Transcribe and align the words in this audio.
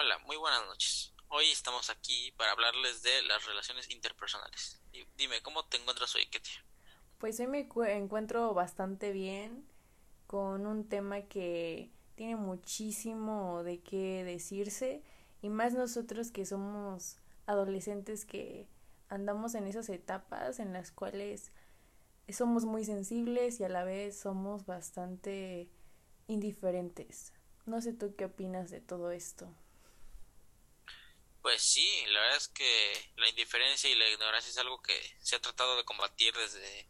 Hola, 0.00 0.16
muy 0.28 0.36
buenas 0.36 0.64
noches. 0.66 1.12
Hoy 1.28 1.46
estamos 1.50 1.90
aquí 1.90 2.32
para 2.36 2.52
hablarles 2.52 3.02
de 3.02 3.20
las 3.22 3.44
relaciones 3.46 3.90
interpersonales. 3.90 4.80
Dime, 5.16 5.42
¿cómo 5.42 5.64
te 5.64 5.76
encuentras 5.76 6.14
hoy, 6.14 6.24
Ketia? 6.26 6.64
Pues 7.18 7.40
hoy 7.40 7.48
me 7.48 7.68
encuentro 7.96 8.54
bastante 8.54 9.10
bien 9.10 9.66
con 10.28 10.68
un 10.68 10.88
tema 10.88 11.22
que 11.22 11.90
tiene 12.14 12.36
muchísimo 12.36 13.64
de 13.64 13.80
qué 13.80 14.22
decirse 14.22 15.02
y 15.42 15.48
más 15.48 15.72
nosotros 15.72 16.30
que 16.30 16.46
somos 16.46 17.16
adolescentes 17.46 18.24
que 18.24 18.68
andamos 19.08 19.56
en 19.56 19.66
esas 19.66 19.88
etapas 19.88 20.60
en 20.60 20.72
las 20.72 20.92
cuales 20.92 21.50
somos 22.28 22.64
muy 22.66 22.84
sensibles 22.84 23.58
y 23.58 23.64
a 23.64 23.68
la 23.68 23.82
vez 23.82 24.16
somos 24.16 24.64
bastante 24.64 25.68
indiferentes. 26.28 27.32
No 27.66 27.80
sé 27.80 27.94
tú 27.94 28.14
qué 28.14 28.26
opinas 28.26 28.70
de 28.70 28.80
todo 28.80 29.10
esto. 29.10 29.52
Pues 31.42 31.62
sí, 31.62 31.88
la 32.08 32.20
verdad 32.20 32.36
es 32.36 32.48
que 32.48 33.12
la 33.16 33.28
indiferencia 33.28 33.88
y 33.88 33.94
la 33.94 34.08
ignorancia 34.08 34.50
es 34.50 34.58
algo 34.58 34.82
que 34.82 35.00
se 35.20 35.36
ha 35.36 35.40
tratado 35.40 35.76
de 35.76 35.84
combatir 35.84 36.34
desde 36.34 36.88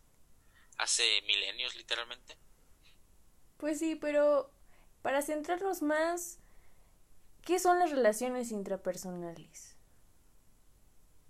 hace 0.78 1.22
milenios 1.22 1.74
literalmente. 1.76 2.36
Pues 3.58 3.78
sí, 3.78 3.96
pero 3.96 4.52
para 5.02 5.22
centrarnos 5.22 5.82
más, 5.82 6.38
¿qué 7.44 7.58
son 7.58 7.78
las 7.78 7.90
relaciones 7.90 8.50
intrapersonales? 8.50 9.76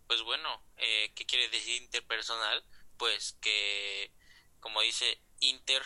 Pues 0.07 0.23
bueno, 0.23 0.63
eh, 0.77 1.13
¿qué 1.15 1.27
quiere 1.27 1.49
decir 1.49 1.83
interpersonal? 1.83 2.65
Pues 2.97 3.37
que, 3.41 4.13
como 4.61 4.81
dice 4.81 5.21
inter, 5.41 5.83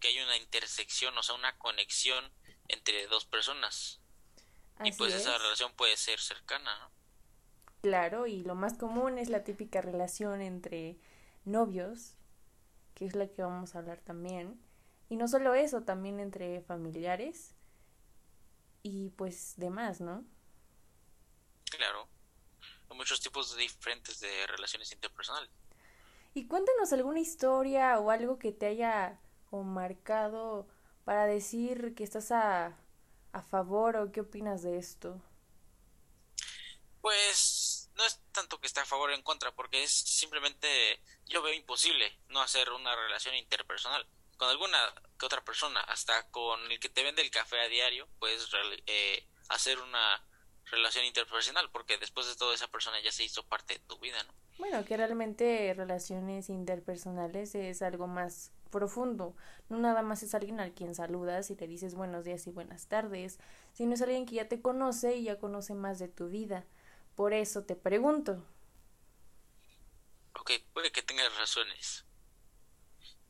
que 0.00 0.08
hay 0.08 0.20
una 0.20 0.36
intersección, 0.36 1.16
o 1.16 1.22
sea, 1.22 1.34
una 1.34 1.56
conexión 1.58 2.32
entre 2.68 3.06
dos 3.06 3.24
personas. 3.24 4.00
Y 4.82 4.92
pues 4.92 5.14
esa 5.14 5.36
relación 5.38 5.72
puede 5.74 5.96
ser 5.96 6.18
cercana, 6.18 6.78
¿no? 6.78 6.90
Claro, 7.82 8.26
y 8.26 8.42
lo 8.42 8.54
más 8.54 8.78
común 8.78 9.18
es 9.18 9.28
la 9.28 9.44
típica 9.44 9.82
relación 9.82 10.40
entre 10.40 10.96
novios, 11.44 12.14
que 12.94 13.04
es 13.04 13.14
la 13.14 13.28
que 13.28 13.42
vamos 13.42 13.74
a 13.74 13.80
hablar 13.80 14.00
también. 14.00 14.58
Y 15.10 15.16
no 15.16 15.28
solo 15.28 15.54
eso, 15.54 15.82
también 15.82 16.18
entre 16.18 16.62
familiares 16.62 17.54
y 18.82 19.10
pues 19.10 19.54
demás, 19.56 20.00
¿no? 20.00 20.24
Claro. 21.70 22.08
Hay 22.88 22.96
muchos 22.96 23.20
tipos 23.20 23.56
diferentes 23.56 24.20
de 24.20 24.46
relaciones 24.46 24.90
interpersonales. 24.92 25.50
Y 26.32 26.46
cuéntanos 26.46 26.92
alguna 26.92 27.20
historia 27.20 27.98
o 27.98 28.10
algo 28.10 28.38
que 28.38 28.50
te 28.50 28.66
haya 28.66 29.20
o 29.50 29.62
marcado 29.62 30.66
para 31.04 31.26
decir 31.26 31.94
que 31.94 32.02
estás 32.02 32.32
a, 32.32 32.76
a 33.34 33.42
favor 33.42 33.96
o 33.96 34.12
qué 34.12 34.20
opinas 34.20 34.62
de 34.62 34.78
esto. 34.78 35.20
Pues 37.00 37.90
no 37.96 38.06
es 38.06 38.20
tanto 38.32 38.60
que 38.60 38.68
esté 38.68 38.80
a 38.80 38.86
favor 38.86 39.10
o 39.10 39.14
en 39.14 39.22
contra, 39.22 39.54
porque 39.54 39.82
es 39.82 39.90
simplemente 39.90 40.68
yo 41.26 41.42
veo 41.42 41.52
imposible 41.52 42.16
no 42.28 42.40
hacer 42.40 42.70
una 42.70 42.94
relación 42.94 43.34
interpersonal 43.34 44.06
con 44.36 44.48
alguna 44.48 44.78
que 45.18 45.26
otra 45.26 45.44
persona, 45.44 45.80
hasta 45.80 46.28
con 46.30 46.60
el 46.70 46.78
que 46.80 46.88
te 46.88 47.02
vende 47.02 47.22
el 47.22 47.30
café 47.30 47.60
a 47.60 47.68
diario, 47.68 48.08
puedes 48.18 48.48
eh, 48.86 49.26
hacer 49.48 49.78
una 49.80 50.24
relación 50.70 51.04
interpersonal, 51.04 51.70
porque 51.70 51.98
después 51.98 52.26
de 52.26 52.36
todo 52.36 52.52
esa 52.52 52.68
persona 52.68 53.00
ya 53.00 53.12
se 53.12 53.24
hizo 53.24 53.46
parte 53.46 53.74
de 53.74 53.80
tu 53.80 53.98
vida, 53.98 54.22
¿no? 54.24 54.34
Bueno, 54.58 54.84
que 54.84 54.96
realmente 54.96 55.74
relaciones 55.76 56.48
interpersonales 56.48 57.54
es 57.54 57.82
algo 57.82 58.06
más 58.06 58.52
profundo, 58.74 59.36
no 59.68 59.78
nada 59.78 60.02
más 60.02 60.24
es 60.24 60.34
alguien 60.34 60.58
al 60.58 60.74
quien 60.74 60.96
saludas 60.96 61.48
y 61.50 61.54
te 61.54 61.68
dices 61.68 61.94
buenos 61.94 62.24
días 62.24 62.44
y 62.48 62.50
buenas 62.50 62.88
tardes, 62.88 63.38
sino 63.72 63.94
es 63.94 64.02
alguien 64.02 64.26
que 64.26 64.34
ya 64.34 64.48
te 64.48 64.60
conoce 64.60 65.14
y 65.14 65.22
ya 65.22 65.38
conoce 65.38 65.74
más 65.74 66.00
de 66.00 66.08
tu 66.08 66.28
vida. 66.28 66.66
Por 67.14 67.32
eso 67.32 67.62
te 67.62 67.76
pregunto. 67.76 68.44
Ok, 70.40 70.50
puede 70.72 70.90
que 70.90 71.02
tengas 71.04 71.32
razones. 71.38 72.04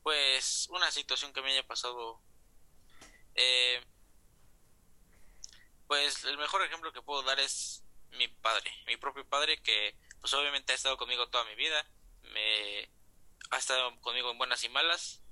Pues 0.03 0.67
una 0.71 0.91
situación 0.91 1.35
que 1.35 1.43
me 1.43 1.53
haya 1.53 1.67
pasado 1.67 2.23
eh, 3.35 3.83
pues 5.87 6.25
el 6.25 6.39
mejor 6.39 6.63
ejemplo 6.63 6.91
que 6.91 7.03
puedo 7.03 7.23
dar 7.23 7.39
es 7.39 7.85
mi 8.13 8.29
padre, 8.29 8.73
mi 8.87 8.97
propio 8.97 9.29
padre 9.29 9.61
que 9.61 9.95
pues 10.23 10.33
obviamente 10.33 10.73
ha 10.73 10.77
estado 10.77 10.97
conmigo 10.97 11.29
toda 11.29 11.45
mi 11.45 11.55
vida, 11.55 11.87
me 12.23 12.89
ha 13.51 13.59
estado 13.59 14.01
conmigo 14.01 14.31
en 14.31 14.39
buenas 14.39 14.65
y 14.65 14.69
malas, 14.69 15.24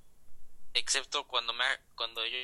excepto 0.75 1.27
cuando 1.27 1.53
me 1.53 1.65
cuando 1.94 2.25
yo, 2.27 2.38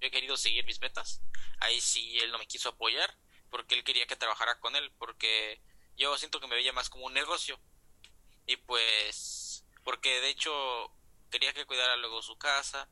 he 0.00 0.10
querido 0.10 0.36
seguir 0.36 0.64
mis 0.64 0.80
metas, 0.80 1.20
ahí 1.60 1.80
sí 1.80 2.18
él 2.18 2.30
no 2.32 2.38
me 2.38 2.46
quiso 2.46 2.70
apoyar 2.70 3.16
porque 3.50 3.74
él 3.74 3.84
quería 3.84 4.06
que 4.06 4.16
trabajara 4.16 4.60
con 4.60 4.76
él, 4.76 4.92
porque 4.98 5.60
yo 5.96 6.16
siento 6.16 6.40
que 6.40 6.46
me 6.46 6.54
veía 6.54 6.72
más 6.72 6.88
como 6.88 7.06
un 7.06 7.12
negocio 7.12 7.58
y 8.46 8.56
pues 8.56 9.64
porque 9.84 10.20
de 10.20 10.30
hecho 10.30 10.52
quería 11.30 11.52
que 11.52 11.66
cuidara 11.66 11.96
luego 11.96 12.22
su 12.22 12.36
casa 12.36 12.88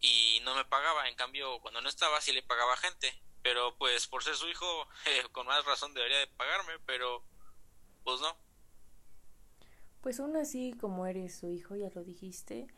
y 0.00 0.40
no 0.44 0.54
me 0.54 0.64
pagaba. 0.64 1.08
En 1.08 1.14
cambio, 1.14 1.60
cuando 1.60 1.80
no 1.80 1.88
estaba, 1.88 2.20
sí 2.20 2.32
le 2.32 2.42
pagaba 2.42 2.76
gente. 2.76 3.12
Pero 3.42 3.76
pues 3.78 4.06
por 4.06 4.22
ser 4.22 4.36
su 4.36 4.48
hijo, 4.48 4.66
eh, 5.06 5.24
con 5.32 5.46
más 5.46 5.64
razón 5.64 5.94
debería 5.94 6.18
de 6.18 6.26
pagarme, 6.26 6.78
pero 6.84 7.22
pues 8.04 8.20
no. 8.20 8.36
Pues 10.00 10.20
aún 10.20 10.36
así, 10.36 10.74
como 10.80 11.06
eres 11.06 11.38
su 11.38 11.50
hijo, 11.50 11.74
ya 11.74 11.90
lo 11.94 12.04
dijiste, 12.04 12.68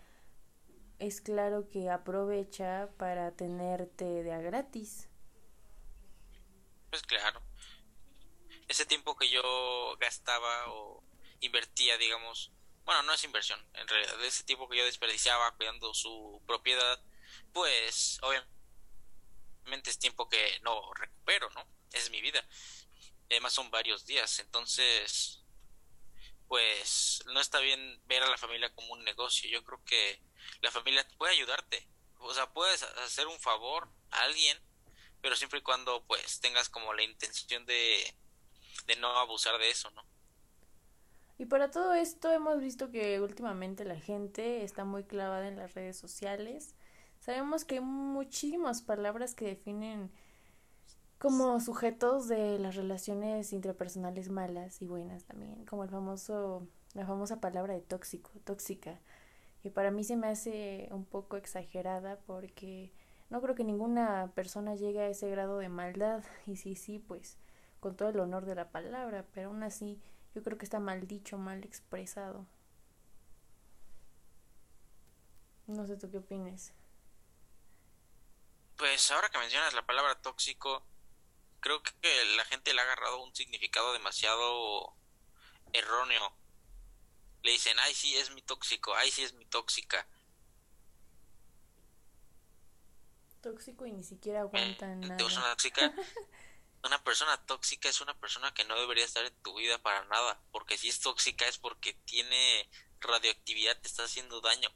es 0.99 1.21
claro 1.21 1.69
que 1.69 1.91
aprovecha 1.91 2.89
para 2.99 3.33
tenerte 3.33 4.05
de 4.05 4.33
a 4.33 4.39
gratis. 4.39 5.09
Pues 6.91 7.03
claro. 7.03 7.43
Ese 8.67 8.85
tiempo 8.85 9.17
que 9.17 9.31
yo 9.31 9.97
gastaba 9.99 10.73
o 10.73 11.03
invertía, 11.41 11.97
digamos, 11.97 12.53
bueno, 12.85 13.03
no 13.03 13.13
es 13.13 13.25
inversión, 13.25 13.63
en 13.75 13.87
realidad, 13.87 14.25
ese 14.25 14.45
tiempo 14.45 14.69
que 14.69 14.79
yo 14.79 14.85
desperdiciaba 14.85 15.55
cuidando 15.57 15.93
su 15.95 16.43
propiedad, 16.47 17.03
pues 17.53 18.19
obviamente 18.23 19.91
es 19.91 19.99
tiempo 19.99 20.29
que 20.29 20.59
no 20.63 20.93
recupero, 20.95 21.51
¿no? 21.51 21.67
Es 21.93 22.11
mi 22.11 22.21
vida. 22.21 22.43
Además 23.31 23.53
son 23.53 23.71
varios 23.71 24.07
días, 24.07 24.39
entonces 24.39 25.45
pues 26.49 27.23
no 27.33 27.41
está 27.41 27.61
bien 27.61 28.01
ver 28.07 28.23
a 28.23 28.31
la 28.31 28.39
familia 28.39 28.75
como 28.75 28.95
un 28.95 29.05
negocio. 29.05 29.49
Yo 29.51 29.63
creo 29.65 29.81
que 29.85 30.21
la 30.61 30.71
familia 30.71 31.07
puede 31.19 31.35
ayudarte. 31.35 31.87
O 32.19 32.35
sea, 32.35 32.51
puedes 32.53 32.83
hacer 32.83 33.27
un 33.27 33.39
favor 33.39 33.89
a 34.11 34.23
alguien, 34.23 34.59
pero 35.21 35.37
siempre 35.37 35.61
y 35.61 35.63
cuando 35.63 36.03
pues 36.05 36.41
tengas 36.41 36.69
como 36.69 36.93
la 36.95 37.03
intención 37.03 37.65
de, 37.67 38.15
de 38.87 38.97
no 38.97 39.09
abusar 39.19 39.59
de 39.59 39.71
eso, 39.71 39.91
¿no? 39.91 40.05
Y 41.39 41.47
para 41.47 41.71
todo 41.71 41.95
esto 41.95 42.33
hemos 42.33 42.59
visto 42.61 42.91
que 42.91 43.21
últimamente 43.21 43.85
la 43.85 44.01
gente 44.01 44.65
está 44.65 44.85
muy 44.85 45.05
clavada 45.05 45.47
en 45.47 45.57
las 45.57 45.75
redes 45.75 45.97
sociales. 45.97 46.75
Sabemos 47.21 47.65
que 47.65 47.77
hay 47.77 47.81
muchísimas 47.81 48.83
palabras 48.83 49.37
que 49.37 49.45
definen 49.45 50.11
como 51.19 51.61
sujetos 51.61 52.29
de 52.29 52.59
las 52.59 52.77
relaciones 52.77 53.53
interpersonales 53.53 54.31
malas 54.31 54.81
y 54.83 54.87
buenas 54.87 55.25
también, 55.25 55.65
como 55.67 55.85
el 55.85 55.91
famoso 55.91 56.67
la 56.95 57.07
famosa 57.07 57.41
palabra 57.41 57.75
de 57.75 57.81
tóxico, 57.81 58.31
tóxica, 58.45 58.99
que 59.63 59.71
para 59.71 59.91
mí 59.91 60.05
se 60.05 60.17
me 60.17 60.29
hace 60.29 60.89
un 60.91 61.05
poco 61.05 61.37
exagerada 61.37 62.19
porque 62.27 62.93
no 63.31 63.41
creo 63.41 63.55
que 63.55 63.65
ninguna 63.65 64.33
persona 64.35 64.75
llegue 64.75 65.01
a 65.01 65.09
ese 65.09 65.29
grado 65.31 65.59
de 65.59 65.69
maldad 65.69 66.25
y 66.47 66.57
sí, 66.57 66.75
sí, 66.75 66.99
pues 66.99 67.39
con 67.81 67.97
todo 67.97 68.09
el 68.09 68.19
honor 68.19 68.45
de 68.47 68.55
la 68.55 68.71
palabra, 68.71 69.25
pero 69.33 69.49
aún 69.49 69.63
así 69.63 70.01
yo 70.35 70.43
creo 70.43 70.59
que 70.59 70.65
está 70.65 70.81
mal 70.81 71.07
dicho, 71.07 71.39
mal 71.39 71.65
expresado. 71.65 72.47
No 75.67 75.87
sé 75.87 75.97
tú 75.97 76.11
qué 76.11 76.19
opinas. 76.19 76.73
Pues 78.77 79.11
ahora 79.11 79.29
que 79.29 79.39
mencionas 79.39 79.75
la 79.75 79.85
palabra 79.85 80.15
tóxico, 80.17 80.83
creo 81.61 81.83
que 81.83 82.25
la 82.37 82.45
gente 82.45 82.73
le 82.73 82.81
ha 82.81 82.85
agarrado 82.85 83.23
un 83.23 83.35
significado 83.35 83.93
demasiado 83.93 84.95
erróneo. 85.73 86.33
Le 87.43 87.53
dicen, 87.53 87.77
ay, 87.81 87.95
sí, 87.95 88.17
es 88.17 88.31
mi 88.33 88.43
tóxico, 88.43 88.95
ay, 88.95 89.11
sí, 89.11 89.23
es 89.23 89.33
mi 89.35 89.47
tóxica. 89.47 90.07
Tóxico 93.41 93.87
y 93.87 93.93
ni 93.93 94.03
siquiera 94.03 94.41
aguantan 94.41 95.01
nada. 95.01 95.17
tóxica? 95.17 95.93
una 96.85 97.03
persona 97.03 97.37
tóxica 97.47 97.89
es 97.89 98.01
una 98.01 98.19
persona 98.19 98.53
que 98.55 98.65
no 98.65 98.79
debería 98.79 99.05
estar 99.05 99.25
en 99.25 99.35
tu 99.43 99.57
vida 99.57 99.79
para 99.79 100.05
nada, 100.07 100.41
porque 100.53 100.77
si 100.77 100.89
es 100.89 101.01
tóxica 101.01 101.47
es 101.47 101.59
porque 101.59 101.95
tiene 102.05 102.69
radioactividad, 103.01 103.81
te 103.81 103.89
está 103.89 104.05
haciendo 104.05 104.41
daño, 104.41 104.69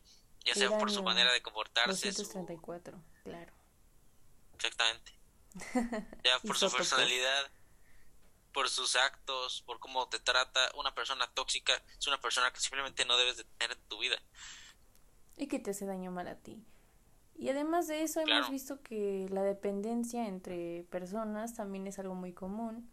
ya 0.45 0.55
sea 0.55 0.79
por 0.79 0.91
su 0.91 1.03
manera 1.03 1.33
de 1.33 1.43
comportarse. 1.43 2.09
234, 2.09 3.03
claro. 3.25 3.53
Exactamente. 4.55 5.22
Ya 6.25 6.39
por 6.47 6.57
su 6.57 6.71
personalidad, 6.71 7.51
por 8.53 8.69
sus 8.69 8.97
actos, 8.97 9.63
por 9.63 9.79
cómo 9.81 10.09
te 10.09 10.19
trata, 10.19 10.61
una 10.77 10.95
persona 10.95 11.27
tóxica 11.35 11.73
es 11.99 12.07
una 12.07 12.21
persona 12.21 12.53
que 12.53 12.61
simplemente 12.61 13.05
no 13.05 13.17
debes 13.17 13.39
de 13.39 13.45
tener 13.45 13.77
en 13.77 13.83
tu 13.89 13.99
vida. 13.99 14.17
Y 15.37 15.49
que 15.49 15.59
te 15.59 15.71
hace 15.71 15.87
daño 15.87 16.11
mal 16.11 16.29
a 16.29 16.37
ti. 16.37 16.65
Y 17.35 17.49
además 17.49 17.89
de 17.89 18.03
eso 18.03 18.21
hemos 18.21 18.51
visto 18.51 18.83
que 18.83 19.27
la 19.31 19.43
dependencia 19.43 20.29
entre 20.29 20.85
personas 20.91 21.55
también 21.55 21.87
es 21.87 21.99
algo 21.99 22.15
muy 22.15 22.33
común, 22.33 22.91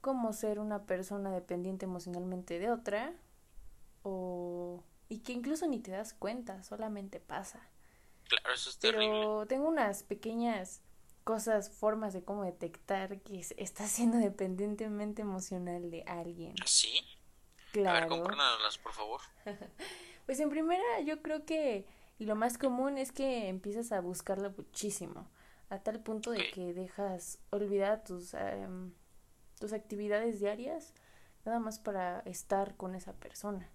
como 0.00 0.32
ser 0.32 0.58
una 0.58 0.84
persona 0.84 1.30
dependiente 1.30 1.86
emocionalmente 1.86 2.58
de 2.58 2.70
otra, 2.70 3.14
o 4.02 4.84
y 5.08 5.20
que 5.20 5.32
incluso 5.32 5.66
ni 5.66 5.78
te 5.78 5.90
das 5.90 6.14
cuenta, 6.14 6.62
solamente 6.62 7.20
pasa. 7.20 7.68
Claro, 8.28 8.54
eso 8.54 8.70
es 8.70 8.78
Pero 8.78 9.46
tengo 9.46 9.68
unas 9.68 10.02
pequeñas 10.02 10.80
cosas, 11.24 11.70
formas 11.70 12.12
de 12.12 12.22
cómo 12.22 12.44
detectar 12.44 13.20
que 13.20 13.40
estás 13.56 13.90
siendo 13.90 14.18
dependientemente 14.18 15.22
emocional 15.22 15.90
de 15.90 16.02
alguien. 16.06 16.54
¿Ah, 16.60 16.66
¿Sí? 16.66 17.00
Claro. 17.72 18.14
A 18.14 18.18
ver, 18.18 18.80
por 18.82 18.92
favor. 18.92 19.20
pues 20.26 20.40
en 20.40 20.50
primera, 20.50 21.00
yo 21.04 21.22
creo 21.22 21.44
que 21.44 21.86
lo 22.18 22.36
más 22.36 22.58
común 22.58 22.98
es 22.98 23.12
que 23.12 23.48
empiezas 23.48 23.92
a 23.92 24.00
buscarla 24.00 24.50
muchísimo, 24.50 25.30
a 25.70 25.78
tal 25.78 26.00
punto 26.00 26.30
de 26.30 26.50
que 26.50 26.74
dejas 26.74 27.38
olvidar 27.50 28.04
tus, 28.04 28.34
em, 28.34 28.92
tus 29.58 29.72
actividades 29.72 30.40
diarias, 30.40 30.94
nada 31.44 31.58
más 31.58 31.78
para 31.78 32.20
estar 32.20 32.76
con 32.76 32.94
esa 32.94 33.14
persona. 33.14 33.70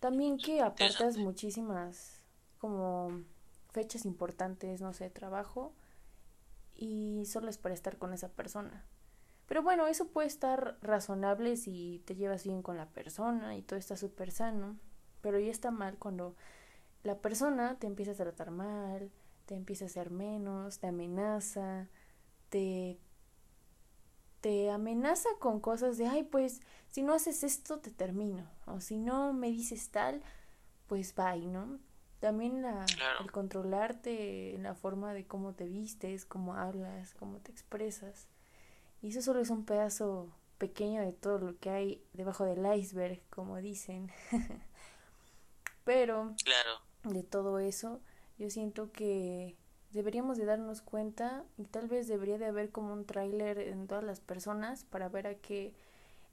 También 0.00 0.38
que 0.38 0.60
apartas 0.60 1.16
muchísimas 1.16 2.22
como 2.58 3.24
fechas 3.70 4.04
importantes, 4.04 4.80
no 4.80 4.92
sé, 4.92 5.10
trabajo 5.10 5.72
y 6.74 7.24
solo 7.26 7.48
es 7.48 7.58
para 7.58 7.74
estar 7.74 7.98
con 7.98 8.12
esa 8.12 8.28
persona. 8.28 8.84
Pero 9.46 9.62
bueno, 9.62 9.86
eso 9.86 10.08
puede 10.08 10.28
estar 10.28 10.76
razonable 10.82 11.56
si 11.56 12.02
te 12.04 12.14
llevas 12.14 12.44
bien 12.44 12.62
con 12.62 12.76
la 12.76 12.86
persona 12.86 13.56
y 13.56 13.62
todo 13.62 13.78
está 13.78 13.96
súper 13.96 14.30
sano, 14.30 14.76
pero 15.22 15.38
ya 15.38 15.50
está 15.50 15.70
mal 15.70 15.96
cuando 15.98 16.36
la 17.02 17.18
persona 17.18 17.78
te 17.78 17.86
empieza 17.86 18.12
a 18.12 18.16
tratar 18.16 18.50
mal, 18.50 19.10
te 19.46 19.54
empieza 19.54 19.86
a 19.86 19.88
hacer 19.88 20.10
menos, 20.10 20.78
te 20.78 20.88
amenaza, 20.88 21.88
te 22.50 22.98
te 24.40 24.70
amenaza 24.70 25.28
con 25.40 25.60
cosas 25.60 25.98
de, 25.98 26.06
ay, 26.06 26.22
pues 26.22 26.60
si 26.88 27.02
no 27.02 27.12
haces 27.12 27.42
esto 27.42 27.80
te 27.80 27.90
termino, 27.90 28.48
o 28.66 28.80
si 28.80 28.96
no 28.96 29.32
me 29.32 29.50
dices 29.50 29.90
tal, 29.90 30.22
pues 30.86 31.14
bye, 31.14 31.46
¿no? 31.46 31.80
También 32.20 32.62
la, 32.62 32.84
el 33.20 33.30
controlarte 33.30 34.54
en 34.54 34.64
la 34.64 34.74
forma 34.74 35.14
de 35.14 35.26
cómo 35.26 35.54
te 35.54 35.66
vistes, 35.66 36.24
cómo 36.24 36.54
hablas, 36.54 37.14
cómo 37.14 37.38
te 37.38 37.52
expresas. 37.52 38.28
Y 39.00 39.10
eso 39.10 39.22
solo 39.22 39.40
es 39.40 39.50
un 39.50 39.64
pedazo 39.64 40.34
pequeño 40.58 41.00
de 41.02 41.12
todo 41.12 41.38
lo 41.38 41.58
que 41.58 41.70
hay 41.70 42.04
debajo 42.12 42.44
del 42.44 42.66
iceberg, 42.76 43.22
como 43.30 43.58
dicen. 43.58 44.10
Pero 45.84 46.34
claro. 46.44 46.80
de 47.04 47.22
todo 47.22 47.60
eso, 47.60 48.00
yo 48.36 48.50
siento 48.50 48.90
que 48.90 49.56
deberíamos 49.90 50.36
de 50.36 50.44
darnos 50.44 50.82
cuenta 50.82 51.44
y 51.56 51.64
tal 51.64 51.88
vez 51.88 52.08
debería 52.08 52.38
de 52.38 52.46
haber 52.46 52.70
como 52.70 52.92
un 52.92 53.06
tráiler 53.06 53.58
en 53.58 53.86
todas 53.86 54.04
las 54.04 54.20
personas 54.20 54.84
para 54.84 55.08
ver 55.08 55.26
a 55.26 55.34
qué 55.36 55.74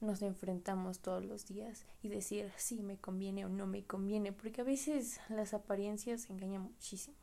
nos 0.05 0.21
enfrentamos 0.21 0.99
todos 0.99 1.23
los 1.25 1.45
días 1.45 1.85
y 2.01 2.09
decir 2.09 2.51
si 2.57 2.81
me 2.81 2.97
conviene 2.97 3.45
o 3.45 3.49
no 3.49 3.67
me 3.67 3.83
conviene, 3.83 4.31
porque 4.31 4.61
a 4.61 4.63
veces 4.63 5.19
las 5.29 5.53
apariencias 5.53 6.29
engañan 6.29 6.61
muchísimo. 6.61 7.17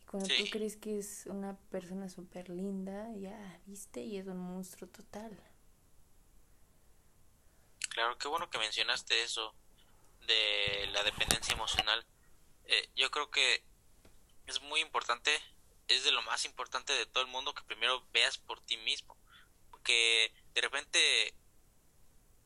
Y 0.00 0.04
cuando 0.04 0.28
tú 0.28 0.44
crees 0.50 0.76
que 0.76 0.98
es 0.98 1.26
una 1.26 1.56
persona 1.70 2.08
súper 2.08 2.48
linda, 2.48 3.12
ya 3.16 3.60
viste 3.66 4.02
y 4.02 4.18
es 4.18 4.26
un 4.26 4.38
monstruo 4.38 4.88
total. 4.88 5.38
Claro, 7.90 8.16
qué 8.16 8.28
bueno 8.28 8.48
que 8.48 8.58
mencionaste 8.58 9.22
eso 9.22 9.54
de 10.26 10.86
la 10.92 11.02
dependencia 11.02 11.52
emocional. 11.52 12.06
Eh, 12.64 12.88
yo 12.96 13.10
creo 13.10 13.30
que 13.30 13.64
es 14.46 14.62
muy 14.62 14.80
importante, 14.80 15.30
es 15.88 16.04
de 16.04 16.12
lo 16.12 16.22
más 16.22 16.44
importante 16.44 16.92
de 16.92 17.06
todo 17.06 17.22
el 17.22 17.30
mundo 17.30 17.54
que 17.54 17.62
primero 17.64 18.06
veas 18.12 18.38
por 18.38 18.60
ti 18.60 18.76
mismo. 18.78 19.16
Que 19.84 20.32
de 20.54 20.60
repente 20.60 21.34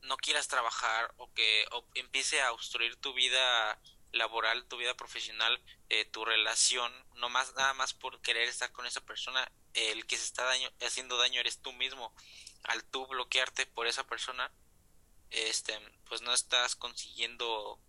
no 0.03 0.17
quieras 0.17 0.47
trabajar 0.47 1.13
o 1.17 1.33
que 1.33 1.65
empiece 1.95 2.41
a 2.41 2.51
obstruir 2.51 2.95
tu 2.97 3.13
vida 3.13 3.79
laboral, 4.11 4.65
tu 4.65 4.77
vida 4.77 4.95
profesional, 4.95 5.61
eh, 5.89 6.05
tu 6.05 6.25
relación, 6.25 6.91
no 7.15 7.29
más 7.29 7.53
nada 7.55 7.73
más 7.73 7.93
por 7.93 8.21
querer 8.21 8.47
estar 8.47 8.71
con 8.71 8.85
esa 8.85 9.01
persona, 9.01 9.51
el 9.73 10.05
que 10.05 10.17
se 10.17 10.25
está 10.25 10.43
daño, 10.43 10.69
haciendo 10.81 11.17
daño 11.17 11.39
eres 11.39 11.61
tú 11.61 11.73
mismo. 11.73 12.13
Al 12.63 12.83
tú 12.83 13.05
bloquearte 13.07 13.65
por 13.65 13.87
esa 13.87 14.05
persona, 14.05 14.51
este, 15.29 15.77
pues 16.05 16.21
no 16.21 16.33
estás 16.33 16.75
consiguiendo 16.75 17.79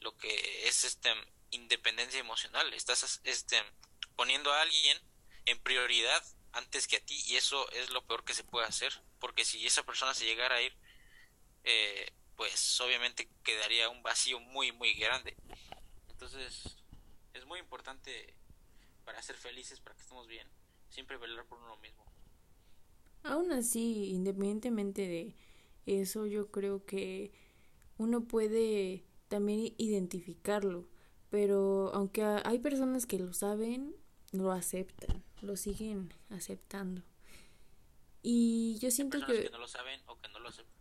lo 0.00 0.16
que 0.16 0.68
es 0.68 0.84
este 0.84 1.14
independencia 1.50 2.20
emocional, 2.20 2.72
estás 2.74 3.20
este, 3.24 3.62
poniendo 4.16 4.52
a 4.52 4.62
alguien 4.62 5.00
en 5.46 5.58
prioridad 5.60 6.22
antes 6.52 6.88
que 6.88 6.96
a 6.96 7.04
ti 7.04 7.22
y 7.26 7.36
eso 7.36 7.70
es 7.72 7.90
lo 7.90 8.04
peor 8.06 8.24
que 8.24 8.34
se 8.34 8.44
puede 8.44 8.66
hacer, 8.66 8.92
porque 9.20 9.44
si 9.44 9.64
esa 9.66 9.84
persona 9.84 10.14
se 10.14 10.24
llegara 10.24 10.56
a 10.56 10.62
ir, 10.62 10.76
eh, 11.66 12.12
pues 12.36 12.80
obviamente 12.80 13.28
quedaría 13.42 13.90
un 13.90 14.02
vacío 14.02 14.40
muy, 14.40 14.72
muy 14.72 14.94
grande. 14.94 15.36
Entonces, 16.08 16.76
es 17.34 17.44
muy 17.44 17.60
importante 17.60 18.34
para 19.04 19.22
ser 19.22 19.36
felices, 19.36 19.80
para 19.80 19.94
que 19.94 20.02
estemos 20.02 20.26
bien, 20.26 20.48
siempre 20.88 21.18
velar 21.18 21.44
por 21.44 21.58
uno 21.58 21.76
mismo. 21.76 22.04
Aún 23.22 23.52
así, 23.52 24.12
independientemente 24.12 25.02
de 25.02 25.34
eso, 25.84 26.26
yo 26.26 26.50
creo 26.50 26.86
que 26.86 27.32
uno 27.98 28.22
puede 28.22 29.04
también 29.28 29.74
identificarlo 29.76 30.88
pero 31.30 31.90
aunque 31.92 32.22
hay 32.22 32.58
personas 32.58 33.06
que 33.06 33.18
lo 33.18 33.32
saben, 33.32 33.94
lo 34.32 34.52
aceptan, 34.52 35.24
lo 35.42 35.56
siguen 35.56 36.14
aceptando. 36.30 37.02
Y 38.22 38.78
yo 38.80 38.90
siento 38.90 39.18
que... 39.26 39.44
que 39.44 39.50
no 39.50 39.58
lo 39.58 39.68
saben 39.68 40.00
o 40.06 40.18
que 40.18 40.28
no 40.28 40.38
lo 40.38 40.48
aceptan. 40.48 40.75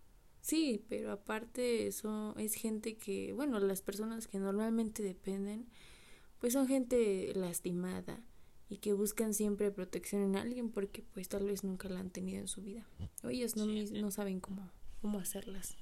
Sí, 0.46 0.86
pero 0.90 1.12
aparte 1.12 1.88
eso 1.88 2.36
es 2.38 2.54
gente 2.54 2.98
que, 2.98 3.34
bueno, 3.34 3.60
las 3.60 3.82
personas 3.82 4.28
que 4.28 4.38
normalmente 4.38 5.02
dependen, 5.02 5.68
pues 6.38 6.54
son 6.54 6.68
gente 6.68 7.34
lastimada 7.34 8.22
y 8.70 8.78
que 8.78 8.94
buscan 8.94 9.34
siempre 9.34 9.72
protección 9.72 10.22
en 10.22 10.36
alguien 10.36 10.70
porque 10.70 11.02
pues 11.02 11.30
tal 11.30 11.46
vez 11.46 11.64
nunca 11.64 11.90
la 11.90 12.00
han 12.00 12.12
tenido 12.12 12.42
en 12.42 12.48
su 12.48 12.62
vida. 12.62 12.88
O 13.24 13.30
ellos 13.30 13.56
no, 13.56 13.66
no 13.66 14.12
saben 14.12 14.40
cómo, 14.40 14.70
cómo 15.02 15.18
hacerlas. 15.18 15.76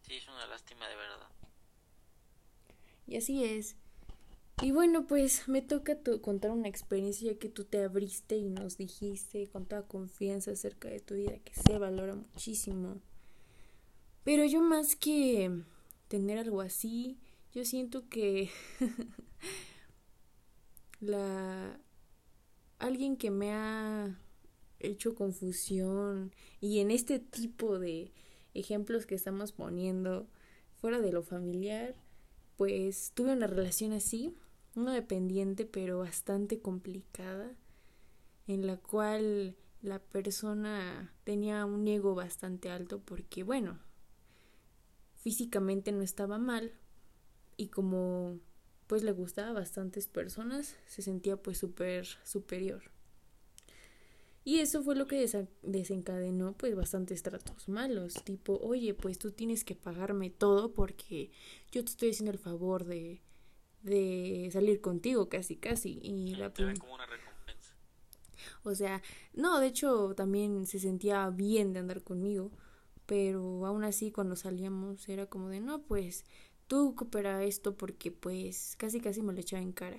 Sí, 0.00 0.14
es 0.14 0.26
una 0.26 0.46
lástima 0.46 0.88
de 0.88 0.96
verdad. 0.96 1.28
Y 3.06 3.16
así 3.18 3.44
es. 3.44 3.76
Y 4.62 4.70
bueno, 4.70 5.06
pues 5.06 5.46
me 5.46 5.60
toca 5.60 5.98
contar 6.22 6.52
una 6.52 6.68
experiencia 6.68 7.38
que 7.38 7.50
tú 7.50 7.64
te 7.64 7.84
abriste 7.84 8.38
y 8.38 8.48
nos 8.48 8.78
dijiste 8.78 9.46
con 9.48 9.66
toda 9.66 9.86
confianza 9.86 10.52
acerca 10.52 10.88
de 10.88 11.00
tu 11.00 11.16
vida, 11.16 11.38
que 11.40 11.52
se 11.52 11.78
valora 11.78 12.14
muchísimo. 12.14 13.02
Pero 14.24 14.44
yo 14.44 14.60
más 14.60 14.96
que 14.96 15.50
tener 16.08 16.38
algo 16.38 16.60
así, 16.60 17.18
yo 17.52 17.64
siento 17.64 18.08
que 18.08 18.50
la 21.00 21.80
alguien 22.78 23.16
que 23.16 23.30
me 23.30 23.52
ha 23.52 24.18
hecho 24.78 25.14
confusión 25.14 26.32
y 26.60 26.80
en 26.80 26.90
este 26.90 27.18
tipo 27.18 27.78
de 27.78 28.12
ejemplos 28.54 29.06
que 29.06 29.14
estamos 29.14 29.52
poniendo 29.52 30.26
fuera 30.80 31.00
de 31.00 31.12
lo 31.12 31.22
familiar, 31.22 31.94
pues 32.56 33.12
tuve 33.14 33.32
una 33.32 33.46
relación 33.46 33.92
así, 33.92 34.34
no 34.74 34.90
dependiente, 34.90 35.66
pero 35.66 35.98
bastante 35.98 36.60
complicada, 36.60 37.54
en 38.46 38.66
la 38.66 38.78
cual 38.78 39.56
la 39.82 39.98
persona 39.98 41.14
tenía 41.24 41.64
un 41.64 41.86
ego 41.86 42.14
bastante 42.14 42.70
alto 42.70 43.00
porque, 43.04 43.42
bueno, 43.42 43.78
físicamente 45.20 45.92
no 45.92 46.02
estaba 46.02 46.38
mal 46.38 46.72
y 47.56 47.68
como 47.68 48.40
pues 48.86 49.04
le 49.04 49.12
gustaba 49.12 49.50
a 49.50 49.52
bastantes 49.52 50.08
personas, 50.08 50.76
se 50.86 51.02
sentía 51.02 51.36
pues 51.36 51.58
súper 51.58 52.06
superior. 52.24 52.82
Y 54.42 54.58
eso 54.58 54.82
fue 54.82 54.96
lo 54.96 55.06
que 55.06 55.28
desencadenó 55.62 56.54
pues 56.54 56.74
bastantes 56.74 57.22
tratos 57.22 57.68
malos, 57.68 58.14
tipo, 58.24 58.58
oye, 58.62 58.94
pues 58.94 59.18
tú 59.18 59.30
tienes 59.30 59.62
que 59.64 59.76
pagarme 59.76 60.30
todo 60.30 60.72
porque 60.72 61.30
yo 61.70 61.84
te 61.84 61.90
estoy 61.90 62.10
haciendo 62.10 62.32
el 62.32 62.38
favor 62.38 62.84
de, 62.84 63.20
de 63.82 64.48
salir 64.52 64.80
contigo 64.80 65.28
casi 65.28 65.56
casi 65.56 66.00
y 66.02 66.34
la 66.34 66.52
como 66.52 66.94
una 66.94 67.06
recompensa. 67.06 67.74
O 68.64 68.74
sea, 68.74 69.02
no, 69.34 69.60
de 69.60 69.68
hecho 69.68 70.14
también 70.16 70.66
se 70.66 70.78
sentía 70.78 71.28
bien 71.30 71.72
de 71.72 71.80
andar 71.80 72.02
conmigo, 72.02 72.50
pero 73.10 73.66
aún 73.66 73.82
así 73.82 74.12
cuando 74.12 74.36
salíamos 74.36 75.08
era 75.08 75.26
como 75.26 75.48
de, 75.48 75.58
no, 75.58 75.82
pues 75.82 76.24
tú 76.68 76.94
coopera 76.94 77.42
esto 77.42 77.76
porque 77.76 78.12
pues 78.12 78.76
casi 78.78 79.00
casi 79.00 79.20
me 79.20 79.32
lo 79.32 79.40
echaba 79.40 79.60
en 79.60 79.72
cara. 79.72 79.96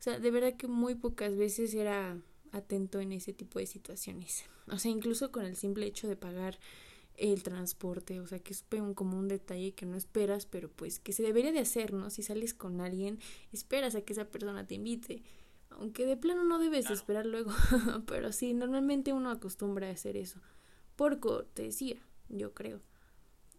O 0.00 0.02
sea, 0.02 0.18
de 0.18 0.30
verdad 0.30 0.56
que 0.56 0.66
muy 0.66 0.94
pocas 0.94 1.36
veces 1.36 1.74
era 1.74 2.16
atento 2.52 3.00
en 3.00 3.12
ese 3.12 3.34
tipo 3.34 3.58
de 3.58 3.66
situaciones. 3.66 4.46
O 4.68 4.78
sea, 4.78 4.90
incluso 4.90 5.30
con 5.30 5.44
el 5.44 5.56
simple 5.56 5.84
hecho 5.84 6.08
de 6.08 6.16
pagar 6.16 6.58
el 7.18 7.42
transporte, 7.42 8.18
o 8.20 8.26
sea, 8.26 8.38
que 8.38 8.54
es 8.54 8.64
como 8.94 9.18
un 9.18 9.28
detalle 9.28 9.74
que 9.74 9.84
no 9.84 9.98
esperas, 9.98 10.46
pero 10.46 10.70
pues 10.70 10.98
que 10.98 11.12
se 11.12 11.22
debería 11.22 11.52
de 11.52 11.58
hacer, 11.58 11.92
¿no? 11.92 12.08
Si 12.08 12.22
sales 12.22 12.54
con 12.54 12.80
alguien, 12.80 13.18
esperas 13.52 13.94
a 13.94 14.00
que 14.00 14.14
esa 14.14 14.24
persona 14.24 14.66
te 14.66 14.76
invite, 14.76 15.22
aunque 15.68 16.06
de 16.06 16.16
plano 16.16 16.44
no 16.44 16.58
debes 16.58 16.88
esperar 16.88 17.26
luego, 17.26 17.52
pero 18.06 18.32
sí, 18.32 18.54
normalmente 18.54 19.12
uno 19.12 19.30
acostumbra 19.30 19.88
a 19.88 19.92
hacer 19.92 20.16
eso, 20.16 20.40
por 20.96 21.20
cortesía, 21.20 22.00
yo 22.36 22.54
creo. 22.54 22.80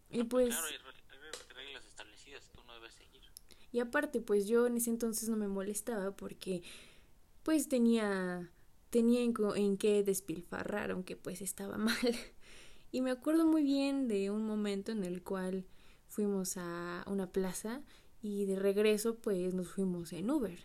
Y 0.09 0.23
pues... 0.23 0.49
Claro, 0.49 0.67
hay 0.67 1.53
reglas 1.53 1.85
establecidas 1.85 2.49
que 2.49 2.59
uno 2.59 2.73
debe 2.75 2.89
seguir. 2.91 3.21
Y 3.71 3.79
aparte, 3.79 4.21
pues 4.21 4.47
yo 4.47 4.67
en 4.67 4.77
ese 4.77 4.89
entonces 4.89 5.29
no 5.29 5.35
me 5.35 5.47
molestaba 5.47 6.15
porque 6.15 6.63
pues 7.43 7.67
tenía 7.67 8.51
tenía 8.89 9.23
en, 9.23 9.33
en 9.55 9.77
qué 9.77 10.03
despilfarrar, 10.03 10.91
aunque 10.91 11.17
pues 11.17 11.41
estaba 11.41 11.77
mal. 11.77 12.15
Y 12.91 13.01
me 13.01 13.11
acuerdo 13.11 13.45
muy 13.45 13.63
bien 13.63 14.07
de 14.07 14.31
un 14.31 14.45
momento 14.45 14.93
en 14.93 15.03
el 15.03 15.21
cual 15.21 15.65
fuimos 16.07 16.55
a 16.55 17.03
una 17.07 17.29
plaza 17.29 17.81
y 18.21 18.45
de 18.45 18.57
regreso 18.57 19.17
pues 19.17 19.53
nos 19.53 19.67
fuimos 19.67 20.13
en 20.13 20.29
Uber. 20.31 20.57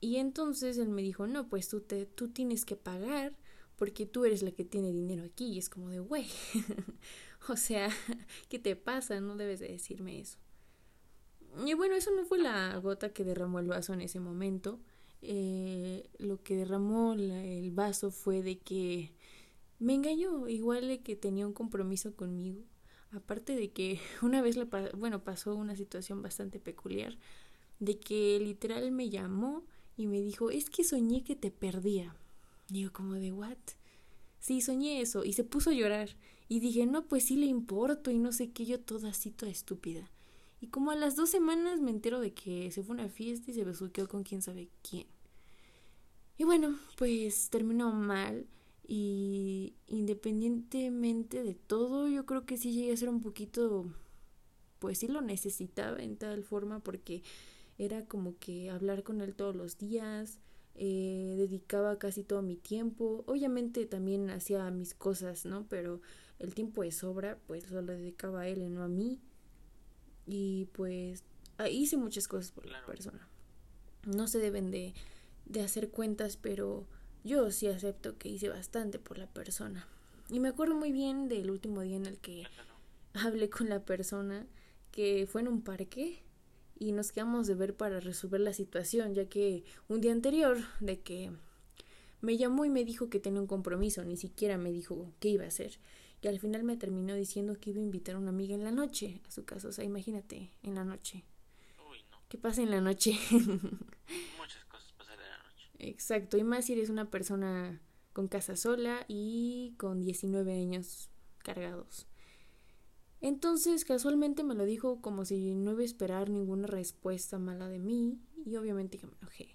Y 0.00 0.16
entonces 0.16 0.78
él 0.78 0.90
me 0.90 1.02
dijo, 1.02 1.26
no, 1.26 1.48
pues 1.48 1.68
tú, 1.68 1.80
te, 1.80 2.06
tú 2.06 2.28
tienes 2.28 2.64
que 2.64 2.76
pagar 2.76 3.34
porque 3.76 4.06
tú 4.06 4.24
eres 4.24 4.42
la 4.42 4.52
que 4.52 4.64
tiene 4.64 4.92
dinero 4.92 5.24
aquí. 5.24 5.46
Y 5.46 5.58
es 5.58 5.68
como 5.68 5.88
de, 5.88 5.98
güey, 5.98 6.26
o 7.48 7.56
sea, 7.56 7.88
¿qué 8.48 8.58
te 8.58 8.76
pasa? 8.76 9.20
No 9.20 9.36
debes 9.36 9.60
de 9.60 9.68
decirme 9.68 10.20
eso. 10.20 10.38
Y 11.64 11.74
bueno, 11.74 11.94
eso 11.94 12.10
no 12.10 12.24
fue 12.24 12.38
la 12.38 12.76
gota 12.78 13.12
que 13.12 13.24
derramó 13.24 13.60
el 13.60 13.66
vaso 13.66 13.92
en 13.92 14.00
ese 14.00 14.18
momento. 14.20 14.80
Eh, 15.22 16.08
lo 16.18 16.42
que 16.42 16.56
derramó 16.56 17.14
el 17.14 17.70
vaso 17.70 18.10
fue 18.10 18.42
de 18.42 18.58
que 18.58 19.12
me 19.78 19.94
engañó, 19.94 20.48
igual 20.48 20.88
de 20.88 21.00
que 21.00 21.16
tenía 21.16 21.46
un 21.46 21.52
compromiso 21.52 22.14
conmigo. 22.14 22.62
Aparte 23.12 23.54
de 23.54 23.70
que 23.70 24.00
una 24.22 24.42
vez 24.42 24.58
bueno, 24.96 25.22
pasó 25.22 25.54
una 25.54 25.76
situación 25.76 26.22
bastante 26.22 26.58
peculiar, 26.58 27.16
de 27.78 27.98
que 27.98 28.38
literal 28.40 28.90
me 28.90 29.10
llamó 29.10 29.64
y 29.96 30.06
me 30.06 30.20
dijo, 30.20 30.50
es 30.50 30.70
que 30.70 30.84
soñé 30.84 31.22
que 31.22 31.36
te 31.36 31.50
perdía. 31.50 32.16
Digo, 32.68 32.92
como 32.92 33.14
de, 33.14 33.32
¿what? 33.32 33.58
Sí, 34.38 34.60
soñé 34.60 35.00
eso. 35.00 35.24
Y 35.24 35.32
se 35.32 35.44
puso 35.44 35.70
a 35.70 35.74
llorar. 35.74 36.16
Y 36.48 36.60
dije, 36.60 36.86
no, 36.86 37.06
pues 37.06 37.24
sí 37.24 37.36
le 37.36 37.46
importo 37.46 38.10
y 38.10 38.18
no 38.18 38.32
sé 38.32 38.50
qué, 38.50 38.66
yo 38.66 38.80
toda 38.80 39.10
así, 39.10 39.30
toda 39.30 39.50
estúpida. 39.50 40.10
Y 40.60 40.68
como 40.68 40.90
a 40.90 40.96
las 40.96 41.16
dos 41.16 41.30
semanas 41.30 41.80
me 41.80 41.90
entero 41.90 42.20
de 42.20 42.32
que 42.32 42.70
se 42.70 42.82
fue 42.82 42.96
a 42.96 43.00
una 43.00 43.08
fiesta 43.08 43.50
y 43.50 43.54
se 43.54 43.64
besuqueó 43.64 44.08
con 44.08 44.22
quién 44.22 44.42
sabe 44.42 44.68
quién. 44.88 45.06
Y 46.36 46.44
bueno, 46.44 46.78
pues 46.96 47.48
terminó 47.50 47.92
mal. 47.92 48.46
Y 48.86 49.74
independientemente 49.86 51.42
de 51.42 51.54
todo, 51.54 52.08
yo 52.08 52.26
creo 52.26 52.44
que 52.44 52.56
sí 52.58 52.72
llegué 52.72 52.92
a 52.92 52.96
ser 52.96 53.08
un 53.08 53.20
poquito, 53.20 53.86
pues 54.78 54.98
sí 54.98 55.08
lo 55.08 55.22
necesitaba 55.22 56.02
en 56.02 56.16
tal 56.16 56.44
forma 56.44 56.80
porque 56.80 57.22
era 57.78 58.04
como 58.04 58.38
que 58.38 58.70
hablar 58.70 59.02
con 59.02 59.20
él 59.20 59.34
todos 59.34 59.56
los 59.56 59.78
días, 59.78 60.38
eh, 60.76 61.34
dedicaba 61.36 61.98
casi 61.98 62.24
todo 62.24 62.42
mi 62.42 62.56
tiempo, 62.56 63.24
obviamente 63.26 63.86
también 63.86 64.30
hacía 64.30 64.70
mis 64.70 64.94
cosas, 64.94 65.44
¿no? 65.46 65.66
Pero 65.68 66.00
el 66.38 66.54
tiempo 66.54 66.82
de 66.82 66.90
sobra, 66.90 67.38
pues 67.46 67.70
lo 67.70 67.82
dedicaba 67.82 68.42
a 68.42 68.48
él 68.48 68.62
y 68.62 68.68
no 68.68 68.82
a 68.82 68.88
mí. 68.88 69.20
Y 70.26 70.66
pues 70.72 71.22
hice 71.70 71.96
muchas 71.96 72.26
cosas 72.28 72.50
por 72.50 72.66
la 72.66 72.84
persona. 72.84 73.28
No 74.04 74.26
se 74.26 74.38
deben 74.38 74.70
de, 74.70 74.94
de 75.46 75.62
hacer 75.62 75.90
cuentas, 75.90 76.36
pero 76.36 76.86
yo 77.22 77.50
sí 77.50 77.68
acepto 77.68 78.18
que 78.18 78.28
hice 78.28 78.48
bastante 78.48 78.98
por 78.98 79.18
la 79.18 79.26
persona. 79.26 79.86
Y 80.28 80.40
me 80.40 80.48
acuerdo 80.48 80.74
muy 80.74 80.90
bien 80.90 81.28
del 81.28 81.50
último 81.50 81.82
día 81.82 81.96
en 81.96 82.06
el 82.06 82.18
que 82.18 82.44
hablé 83.14 83.48
con 83.48 83.68
la 83.68 83.84
persona 83.84 84.46
que 84.90 85.26
fue 85.30 85.42
en 85.42 85.48
un 85.48 85.62
parque 85.62 86.22
y 86.78 86.92
nos 86.92 87.12
quedamos 87.12 87.46
de 87.46 87.54
ver 87.54 87.76
para 87.76 88.00
resolver 88.00 88.40
la 88.40 88.52
situación, 88.52 89.14
ya 89.14 89.28
que 89.28 89.64
un 89.88 90.00
día 90.00 90.12
anterior 90.12 90.58
de 90.80 91.00
que 91.00 91.30
me 92.20 92.36
llamó 92.36 92.64
y 92.64 92.70
me 92.70 92.84
dijo 92.84 93.10
que 93.10 93.20
tenía 93.20 93.40
un 93.40 93.46
compromiso, 93.46 94.04
ni 94.04 94.16
siquiera 94.16 94.56
me 94.56 94.72
dijo 94.72 95.12
qué 95.20 95.28
iba 95.28 95.44
a 95.44 95.48
hacer. 95.48 95.78
Y 96.22 96.28
al 96.28 96.40
final 96.40 96.64
me 96.64 96.76
terminó 96.76 97.14
diciendo 97.14 97.58
que 97.60 97.70
iba 97.70 97.80
a 97.80 97.84
invitar 97.84 98.14
a 98.14 98.18
una 98.18 98.30
amiga 98.30 98.54
en 98.54 98.64
la 98.64 98.70
noche 98.70 99.20
a 99.28 99.30
su 99.30 99.44
casa. 99.44 99.68
O 99.68 99.72
sea, 99.72 99.84
imagínate, 99.84 100.50
en 100.62 100.74
la 100.74 100.84
noche. 100.84 101.22
Uy, 101.90 101.98
no. 102.10 102.18
¿Qué 102.28 102.38
pasa 102.38 102.62
en 102.62 102.70
la 102.70 102.80
noche? 102.80 103.18
Exacto, 105.78 106.38
y 106.38 106.44
más 106.44 106.64
si 106.64 106.72
eres 106.72 106.88
una 106.88 107.10
persona 107.10 107.82
con 108.14 108.26
casa 108.26 108.56
sola 108.56 109.04
y 109.06 109.74
con 109.76 110.00
19 110.00 110.50
años 110.50 111.10
cargados. 111.38 112.06
Entonces, 113.24 113.86
casualmente 113.86 114.44
me 114.44 114.54
lo 114.54 114.66
dijo 114.66 115.00
como 115.00 115.24
si 115.24 115.54
no 115.54 115.70
iba 115.70 115.80
a 115.80 115.84
esperar 115.84 116.28
ninguna 116.28 116.66
respuesta 116.66 117.38
mala 117.38 117.70
de 117.70 117.78
mí 117.78 118.20
y 118.44 118.56
obviamente 118.56 118.98
que 118.98 119.06
me 119.06 119.14
enojé. 119.18 119.48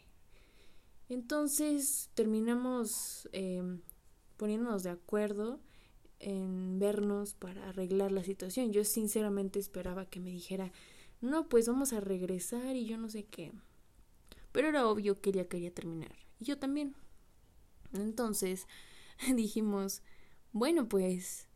Entonces 1.08 2.10
terminamos 2.16 3.30
em, 3.32 3.82
poniéndonos 4.38 4.82
de 4.82 4.90
acuerdo 4.90 5.60
en 6.18 6.80
vernos 6.80 7.36
para 7.36 7.70
arreglar 7.70 8.12
la 8.12 8.24
situación. 8.24 8.74
Yo 8.74 8.84
sinceramente 8.84 9.60
esperaba 9.60 10.08
que 10.08 10.20
me 10.20 10.32
dijera, 10.32 10.72
no, 11.22 11.48
pues 11.48 11.68
vamos 11.68 11.94
a 11.94 12.00
regresar 12.00 12.76
y 12.76 12.88
yo 12.88 12.98
no 12.98 13.08
sé 13.08 13.26
qué. 13.26 13.52
Pero 14.52 14.70
era 14.70 14.88
obvio 14.88 15.22
que 15.22 15.30
ella 15.30 15.48
quería 15.48 15.72
terminar. 15.72 16.16
Y 16.40 16.46
yo 16.46 16.58
también. 16.58 16.96
Entonces 17.94 18.66
dijimos, 19.36 20.02
bueno, 20.54 20.90
pues 20.90 21.49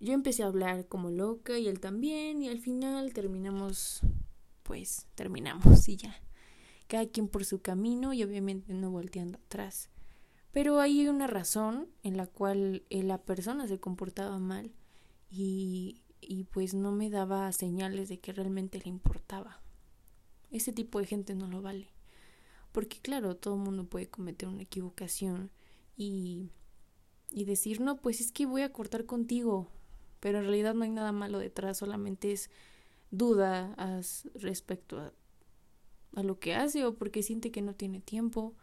yo 0.00 0.14
empecé 0.14 0.42
a 0.42 0.46
hablar 0.46 0.86
como 0.88 1.10
loca 1.10 1.58
y 1.58 1.68
él 1.68 1.78
también 1.78 2.42
y 2.42 2.48
al 2.48 2.58
final 2.58 3.12
terminamos, 3.12 4.00
pues 4.62 5.06
terminamos 5.14 5.88
y 5.88 5.96
ya. 5.96 6.20
Cada 6.88 7.06
quien 7.06 7.28
por 7.28 7.44
su 7.44 7.60
camino 7.60 8.12
y 8.12 8.24
obviamente 8.24 8.72
no 8.72 8.90
volteando 8.90 9.38
atrás. 9.38 9.90
Pero 10.52 10.80
hay 10.80 11.06
una 11.06 11.26
razón 11.28 11.88
en 12.02 12.16
la 12.16 12.26
cual 12.26 12.82
eh, 12.90 13.02
la 13.02 13.18
persona 13.18 13.68
se 13.68 13.78
comportaba 13.78 14.38
mal 14.38 14.72
y, 15.30 16.02
y 16.20 16.44
pues 16.44 16.74
no 16.74 16.90
me 16.90 17.10
daba 17.10 17.52
señales 17.52 18.08
de 18.08 18.18
que 18.18 18.32
realmente 18.32 18.78
le 18.78 18.88
importaba. 18.88 19.62
Ese 20.50 20.72
tipo 20.72 20.98
de 20.98 21.06
gente 21.06 21.34
no 21.34 21.46
lo 21.46 21.62
vale. 21.62 21.88
Porque 22.72 22.98
claro, 23.00 23.36
todo 23.36 23.54
el 23.54 23.60
mundo 23.60 23.84
puede 23.88 24.08
cometer 24.08 24.48
una 24.48 24.62
equivocación 24.62 25.50
y, 25.96 26.50
y 27.30 27.44
decir, 27.44 27.80
no, 27.80 27.96
pues 28.00 28.20
es 28.20 28.32
que 28.32 28.46
voy 28.46 28.62
a 28.62 28.72
cortar 28.72 29.06
contigo, 29.06 29.68
pero 30.20 30.38
en 30.38 30.44
realidad 30.44 30.74
no 30.74 30.84
hay 30.84 30.90
nada 30.90 31.12
malo 31.12 31.38
detrás, 31.38 31.78
solamente 31.78 32.32
es 32.32 32.50
duda 33.10 33.74
respecto 34.34 35.00
a, 35.00 35.12
a 36.14 36.22
lo 36.22 36.38
que 36.38 36.54
hace 36.54 36.84
o 36.84 36.94
porque 36.94 37.22
siente 37.22 37.50
que 37.50 37.62
no 37.62 37.74
tiene 37.74 38.00
tiempo 38.00 38.54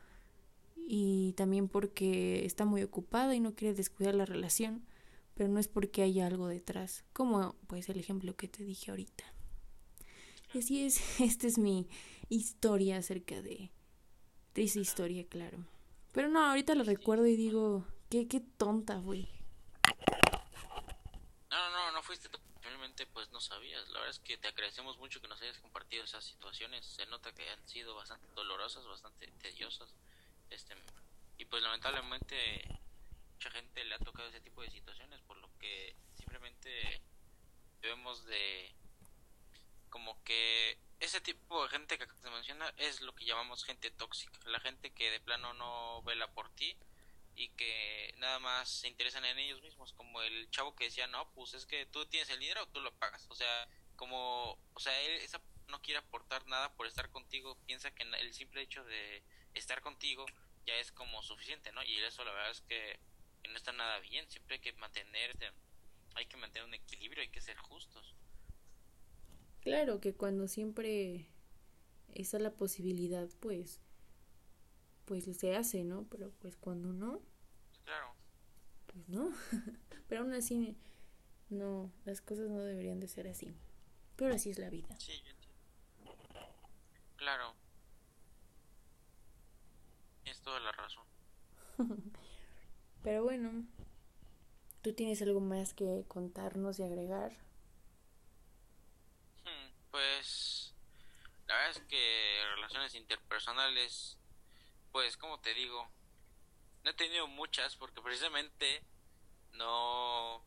y 0.75 1.33
también 1.33 1.67
porque 1.67 2.45
está 2.45 2.65
muy 2.65 2.81
ocupada 2.83 3.35
y 3.35 3.39
no 3.39 3.55
quiere 3.55 3.73
descuidar 3.73 4.15
la 4.15 4.25
relación, 4.25 4.85
pero 5.33 5.49
no 5.49 5.59
es 5.59 5.67
porque 5.67 6.01
haya 6.01 6.27
algo 6.27 6.47
detrás, 6.47 7.03
como 7.11 7.55
pues 7.67 7.89
el 7.89 7.99
ejemplo 7.99 8.35
que 8.35 8.47
te 8.47 8.63
dije 8.63 8.91
ahorita. 8.91 9.25
Y 10.53 10.59
así 10.59 10.85
es, 10.85 11.01
esta 11.19 11.47
es 11.47 11.57
mi 11.57 11.87
historia 12.29 12.97
acerca 12.97 13.41
de 13.41 13.71
Triste 14.57 14.79
historia, 14.79 15.23
claro. 15.27 15.59
Pero 16.13 16.29
no, 16.29 16.43
ahorita 16.43 16.73
lo 16.73 16.83
recuerdo 16.83 17.27
y 17.27 17.35
digo, 17.35 17.85
qué, 18.09 18.27
qué 18.27 18.39
tonta, 18.39 18.97
güey. 18.97 19.29
No, 21.51 21.69
no, 21.69 21.91
no 21.91 22.01
fuiste 22.01 22.27
Simplemente 22.53 23.05
pues 23.13 23.26
no 23.37 23.41
sabías. 23.41 23.87
La 23.89 23.99
verdad 23.99 24.09
es 24.09 24.19
que 24.19 24.35
te 24.35 24.47
agradecemos 24.47 24.97
mucho 24.97 25.21
que 25.21 25.27
nos 25.27 25.39
hayas 25.43 25.59
compartido 25.59 26.03
esas 26.03 26.23
situaciones. 26.25 26.83
Se 26.83 27.05
nota 27.05 27.31
que 27.33 27.47
han 27.47 27.67
sido 27.67 27.93
bastante 27.93 28.25
dolorosas, 28.33 28.83
bastante 28.87 29.27
tediosas. 29.43 29.93
Este, 30.49 30.75
y 31.37 31.45
pues 31.45 31.61
lamentablemente 31.61 32.65
mucha 33.33 33.51
gente 33.51 33.85
le 33.85 33.93
ha 33.93 33.99
tocado 33.99 34.27
ese 34.29 34.41
tipo 34.41 34.63
de 34.63 34.71
situaciones, 34.71 35.21
por 35.21 35.37
lo 35.37 35.49
que 35.59 35.95
simplemente 36.15 36.99
debemos 37.79 38.25
de 38.25 38.73
como 39.91 40.19
que 40.23 40.79
ese 40.99 41.21
tipo 41.21 41.61
de 41.61 41.69
gente 41.69 41.99
que 41.99 42.07
se 42.07 42.31
menciona 42.31 42.73
es 42.77 43.01
lo 43.01 43.13
que 43.13 43.25
llamamos 43.25 43.63
gente 43.63 43.91
tóxica, 43.91 44.39
la 44.45 44.59
gente 44.61 44.89
que 44.89 45.11
de 45.11 45.19
plano 45.19 45.53
no 45.53 46.01
vela 46.01 46.27
por 46.33 46.49
ti 46.55 46.75
y 47.37 47.49
que 47.49 48.15
nada 48.17 48.39
más 48.39 48.67
se 48.67 48.87
interesan 48.87 49.23
en 49.23 49.37
ellos 49.37 49.61
mismos, 49.61 49.93
como 49.93 50.23
el 50.23 50.49
chavo 50.49 50.75
que 50.75 50.85
decía, 50.85 51.05
no, 51.05 51.31
pues 51.33 51.53
es 51.53 51.67
que 51.67 51.85
tú 51.85 52.03
tienes 52.07 52.29
el 52.31 52.39
dinero, 52.39 52.67
tú 52.69 52.81
lo 52.81 52.91
pagas, 52.95 53.27
o 53.29 53.35
sea, 53.35 53.69
como, 53.95 54.57
o 54.73 54.79
sea, 54.79 54.99
él 55.01 55.11
esa 55.21 55.39
no 55.67 55.79
quiere 55.79 55.99
aportar 55.99 56.47
nada 56.47 56.73
por 56.75 56.87
estar 56.87 57.11
contigo, 57.11 57.55
piensa 57.67 57.91
que 57.91 58.03
el 58.03 58.33
simple 58.33 58.61
hecho 58.61 58.83
de 58.85 59.21
estar 59.53 59.81
contigo 59.81 60.25
ya 60.65 60.73
es 60.77 60.91
como 60.91 61.21
suficiente, 61.21 61.71
¿no? 61.71 61.83
Y 61.83 61.99
eso 61.99 62.25
la 62.25 62.31
verdad 62.31 62.51
es 62.51 62.61
que 62.61 62.99
no 63.47 63.55
está 63.55 63.71
nada 63.71 63.99
bien, 63.99 64.27
siempre 64.31 64.55
hay 64.55 64.61
que 64.61 64.73
mantener, 64.73 65.37
hay 66.15 66.25
que 66.25 66.37
mantener 66.37 66.67
un 66.67 66.73
equilibrio, 66.73 67.21
hay 67.21 67.29
que 67.29 67.41
ser 67.41 67.57
justos. 67.57 68.15
Claro 69.61 70.01
que 70.01 70.15
cuando 70.15 70.47
siempre 70.47 71.27
está 72.15 72.39
la 72.39 72.55
posibilidad, 72.55 73.29
pues, 73.41 73.79
pues 75.07 75.25
se 75.25 75.55
hace, 75.57 75.83
¿no? 75.85 76.05
Pero 76.11 76.31
pues 76.41 76.55
cuando 76.57 76.93
no, 76.93 77.21
claro. 77.83 78.15
pues 78.87 79.07
no. 79.09 79.31
Pero 80.07 80.21
aún 80.21 80.33
así 80.33 80.77
No, 81.49 81.91
las 82.05 82.21
cosas 82.21 82.49
no 82.49 82.61
deberían 82.61 82.99
de 83.01 83.07
ser 83.09 83.27
así. 83.27 83.55
Pero 84.17 84.33
así 84.35 84.51
es 84.51 84.59
la 84.59 84.69
vida. 84.69 84.99
Sí, 84.99 85.13
yo 85.23 85.31
entiendo. 85.31 85.57
Claro. 87.17 87.55
Tienes 90.23 90.41
toda 90.41 90.59
la 90.59 90.71
razón. 90.73 91.05
Pero 93.03 93.23
bueno, 93.23 93.65
¿tú 94.81 94.93
tienes 94.93 95.21
algo 95.21 95.39
más 95.39 95.73
que 95.75 96.03
contarnos 96.07 96.79
y 96.79 96.83
agregar? 96.83 97.31
Hmm, 99.45 99.71
Pues 99.91 100.73
la 101.47 101.55
verdad 101.55 101.71
es 101.71 101.79
que 101.89 102.41
relaciones 102.55 102.95
interpersonales, 102.95 104.17
pues 104.91 105.17
como 105.17 105.39
te 105.39 105.53
digo, 105.53 105.89
no 106.83 106.91
he 106.91 106.93
tenido 106.93 107.27
muchas 107.27 107.75
porque 107.75 108.01
precisamente 108.01 108.83
no, 109.53 110.43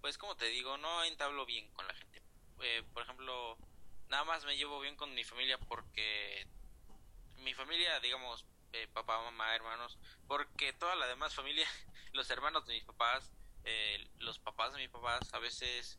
pues 0.00 0.18
como 0.18 0.36
te 0.36 0.46
digo, 0.46 0.76
no 0.78 1.04
entablo 1.04 1.46
bien 1.46 1.70
con 1.72 1.86
la 1.86 1.94
gente. 1.94 2.22
Eh, 2.60 2.82
por 2.92 3.02
ejemplo, 3.02 3.56
nada 4.08 4.24
más 4.24 4.44
me 4.44 4.56
llevo 4.56 4.80
bien 4.80 4.96
con 4.96 5.14
mi 5.14 5.24
familia 5.24 5.58
porque 5.58 6.46
mi 7.38 7.54
familia, 7.54 8.00
digamos, 8.00 8.44
eh, 8.72 8.88
papá, 8.92 9.20
mamá, 9.22 9.54
hermanos, 9.54 9.98
porque 10.26 10.72
toda 10.72 10.94
la 10.96 11.06
demás 11.06 11.34
familia, 11.34 11.66
los 12.12 12.28
hermanos 12.30 12.66
de 12.66 12.74
mis 12.74 12.84
papás, 12.84 13.32
eh, 13.64 14.08
los 14.18 14.38
papás 14.38 14.72
de 14.72 14.80
mis 14.80 14.90
papás, 14.90 15.32
a 15.32 15.38
veces, 15.38 15.98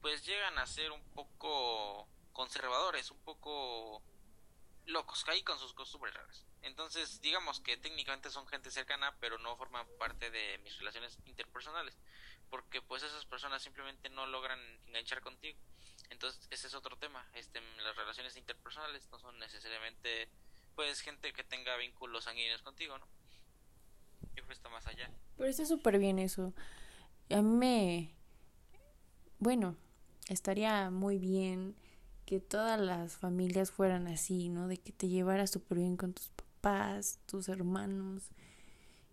pues 0.00 0.24
llegan 0.26 0.58
a 0.58 0.66
ser 0.66 0.90
un 0.90 1.04
poco 1.14 2.08
conservadores, 2.32 3.10
un 3.10 3.18
poco 3.20 4.02
locos, 4.86 5.24
ahí 5.28 5.42
con 5.42 5.58
sus 5.58 5.74
costumbres 5.74 6.14
raras. 6.14 6.44
Entonces, 6.62 7.20
digamos 7.20 7.60
que 7.60 7.76
técnicamente 7.76 8.30
son 8.30 8.46
gente 8.46 8.70
cercana, 8.70 9.16
pero 9.20 9.38
no 9.38 9.56
forman 9.56 9.86
parte 9.98 10.30
de 10.30 10.58
mis 10.58 10.78
relaciones 10.78 11.18
interpersonales, 11.24 11.96
porque 12.50 12.82
pues 12.82 13.02
esas 13.02 13.24
personas 13.26 13.62
simplemente 13.62 14.08
no 14.10 14.26
logran 14.26 14.60
enganchar 14.86 15.20
contigo. 15.20 15.58
Entonces, 16.10 16.46
ese 16.50 16.66
es 16.66 16.74
otro 16.74 16.96
tema. 16.96 17.26
Este, 17.34 17.60
las 17.82 17.96
relaciones 17.96 18.36
interpersonales 18.36 19.08
no 19.10 19.18
son 19.18 19.38
necesariamente 19.38 20.28
pues 20.74 21.00
gente 21.00 21.32
que 21.32 21.44
tenga 21.44 21.76
vínculos 21.76 22.24
sanguíneos 22.24 22.62
contigo, 22.62 22.98
¿no? 22.98 23.06
Que 24.34 24.52
está 24.52 24.68
más 24.68 24.86
allá. 24.86 25.10
Pero 25.36 25.48
está 25.48 25.64
súper 25.64 25.98
bien 25.98 26.18
eso. 26.18 26.52
A 27.30 27.42
mí 27.42 27.56
me... 27.56 28.14
Bueno, 29.38 29.76
estaría 30.28 30.90
muy 30.90 31.18
bien 31.18 31.76
que 32.24 32.40
todas 32.40 32.80
las 32.80 33.16
familias 33.16 33.70
fueran 33.70 34.06
así, 34.06 34.48
¿no? 34.48 34.68
De 34.68 34.76
que 34.76 34.92
te 34.92 35.08
llevaras 35.08 35.50
súper 35.50 35.78
bien 35.78 35.96
con 35.96 36.12
tus 36.12 36.30
papás, 36.30 37.18
tus 37.26 37.48
hermanos. 37.48 38.30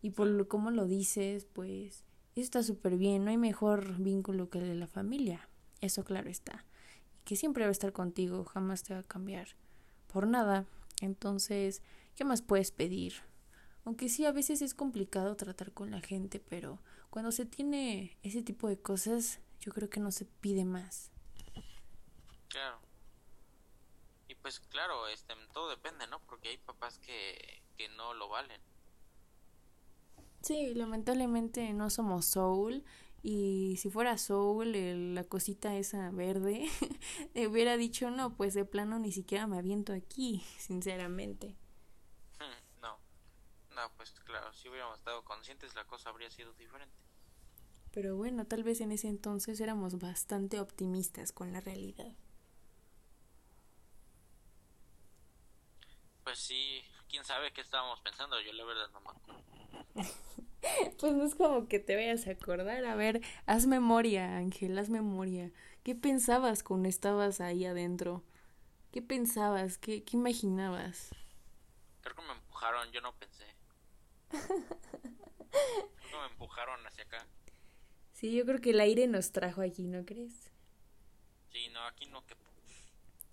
Y 0.01 0.11
por 0.11 0.27
lo 0.27 0.47
como 0.47 0.71
lo 0.71 0.85
dices, 0.85 1.45
pues 1.45 2.03
eso 2.35 2.43
está 2.43 2.63
súper 2.63 2.95
bien. 2.95 3.25
No 3.25 3.31
hay 3.31 3.37
mejor 3.37 3.97
vínculo 3.97 4.49
que 4.49 4.59
el 4.59 4.67
de 4.67 4.75
la 4.75 4.87
familia. 4.87 5.49
Eso 5.81 6.03
claro 6.03 6.29
está. 6.29 6.65
Y 7.19 7.23
que 7.25 7.35
siempre 7.35 7.63
va 7.63 7.69
a 7.69 7.71
estar 7.71 7.91
contigo, 7.91 8.45
jamás 8.45 8.83
te 8.83 8.93
va 8.93 9.01
a 9.01 9.03
cambiar 9.03 9.49
por 10.07 10.27
nada. 10.27 10.65
Entonces, 11.01 11.81
¿qué 12.15 12.23
más 12.23 12.41
puedes 12.41 12.71
pedir? 12.71 13.13
Aunque 13.85 14.09
sí, 14.09 14.25
a 14.25 14.31
veces 14.31 14.61
es 14.61 14.73
complicado 14.73 15.35
tratar 15.35 15.71
con 15.71 15.91
la 15.91 16.01
gente, 16.01 16.39
pero 16.39 16.79
cuando 17.09 17.31
se 17.31 17.45
tiene 17.45 18.17
ese 18.23 18.43
tipo 18.43 18.67
de 18.67 18.77
cosas, 18.77 19.39
yo 19.59 19.71
creo 19.71 19.89
que 19.89 19.99
no 19.99 20.11
se 20.11 20.25
pide 20.25 20.65
más. 20.65 21.11
Claro. 22.49 22.88
Pues 24.41 24.59
claro, 24.59 25.07
este, 25.07 25.33
todo 25.53 25.69
depende, 25.69 26.05
¿no? 26.07 26.19
Porque 26.25 26.49
hay 26.49 26.57
papás 26.57 26.99
que, 26.99 27.63
que 27.77 27.87
no 27.89 28.13
lo 28.13 28.27
valen. 28.27 28.61
Sí, 30.41 30.73
lamentablemente 30.73 31.73
no 31.73 31.89
somos 31.89 32.25
Soul. 32.25 32.83
Y 33.21 33.77
si 33.81 33.89
fuera 33.89 34.17
Soul, 34.17 34.75
el- 34.75 35.15
la 35.15 35.23
cosita 35.25 35.75
esa 35.75 36.09
verde, 36.11 36.65
hubiera 37.49 37.77
dicho, 37.77 38.09
no, 38.11 38.35
pues 38.35 38.53
de 38.53 38.65
plano 38.65 38.99
ni 38.99 39.11
siquiera 39.11 39.47
me 39.47 39.57
aviento 39.57 39.93
aquí, 39.93 40.43
sinceramente. 40.59 41.57
no, 42.81 42.99
no, 43.71 43.93
pues 43.97 44.11
claro, 44.25 44.53
si 44.53 44.69
hubiéramos 44.69 44.99
estado 44.99 45.23
conscientes 45.25 45.75
la 45.75 45.85
cosa 45.85 46.09
habría 46.09 46.31
sido 46.31 46.53
diferente. 46.53 46.97
Pero 47.91 48.15
bueno, 48.17 48.47
tal 48.47 48.63
vez 48.63 48.81
en 48.81 48.91
ese 48.91 49.09
entonces 49.09 49.59
éramos 49.61 49.99
bastante 49.99 50.59
optimistas 50.59 51.31
con 51.31 51.53
la 51.53 51.61
realidad. 51.61 52.15
Pues 56.29 56.41
sí, 56.41 56.83
quién 57.09 57.25
sabe 57.25 57.51
qué 57.51 57.61
estábamos 57.61 57.99
pensando, 58.01 58.39
yo 58.39 58.53
la 58.53 58.63
verdad 58.63 58.87
no 58.93 59.01
me 59.01 59.09
acuerdo. 59.09 59.43
Pues 60.99 61.13
no 61.13 61.25
es 61.25 61.33
como 61.33 61.67
que 61.67 61.79
te 61.79 61.95
vayas 61.95 62.27
a 62.27 62.31
acordar. 62.31 62.85
A 62.85 62.93
ver, 62.93 63.21
haz 63.47 63.65
memoria, 63.65 64.37
Ángel, 64.37 64.77
haz 64.77 64.89
memoria. 64.89 65.51
¿Qué 65.83 65.95
pensabas 65.95 66.61
cuando 66.61 66.87
estabas 66.87 67.41
ahí 67.41 67.65
adentro? 67.65 68.23
¿Qué 68.91 69.01
pensabas? 69.01 69.79
¿Qué, 69.79 70.03
qué 70.03 70.17
imaginabas? 70.17 71.09
Creo 72.01 72.15
que 72.15 72.21
me 72.21 72.33
empujaron, 72.33 72.91
yo 72.91 73.01
no 73.01 73.11
pensé. 73.15 73.45
Creo 74.29 76.11
que 76.11 76.17
me 76.17 76.25
empujaron 76.31 76.85
hacia 76.85 77.05
acá. 77.05 77.25
Sí, 78.13 78.35
yo 78.35 78.45
creo 78.45 78.61
que 78.61 78.69
el 78.69 78.81
aire 78.81 79.07
nos 79.07 79.31
trajo 79.31 79.61
aquí, 79.61 79.87
¿no 79.87 80.05
crees? 80.05 80.51
Sí, 81.51 81.69
no, 81.69 81.83
aquí 81.87 82.05
no 82.05 82.23
quepo. 82.27 82.43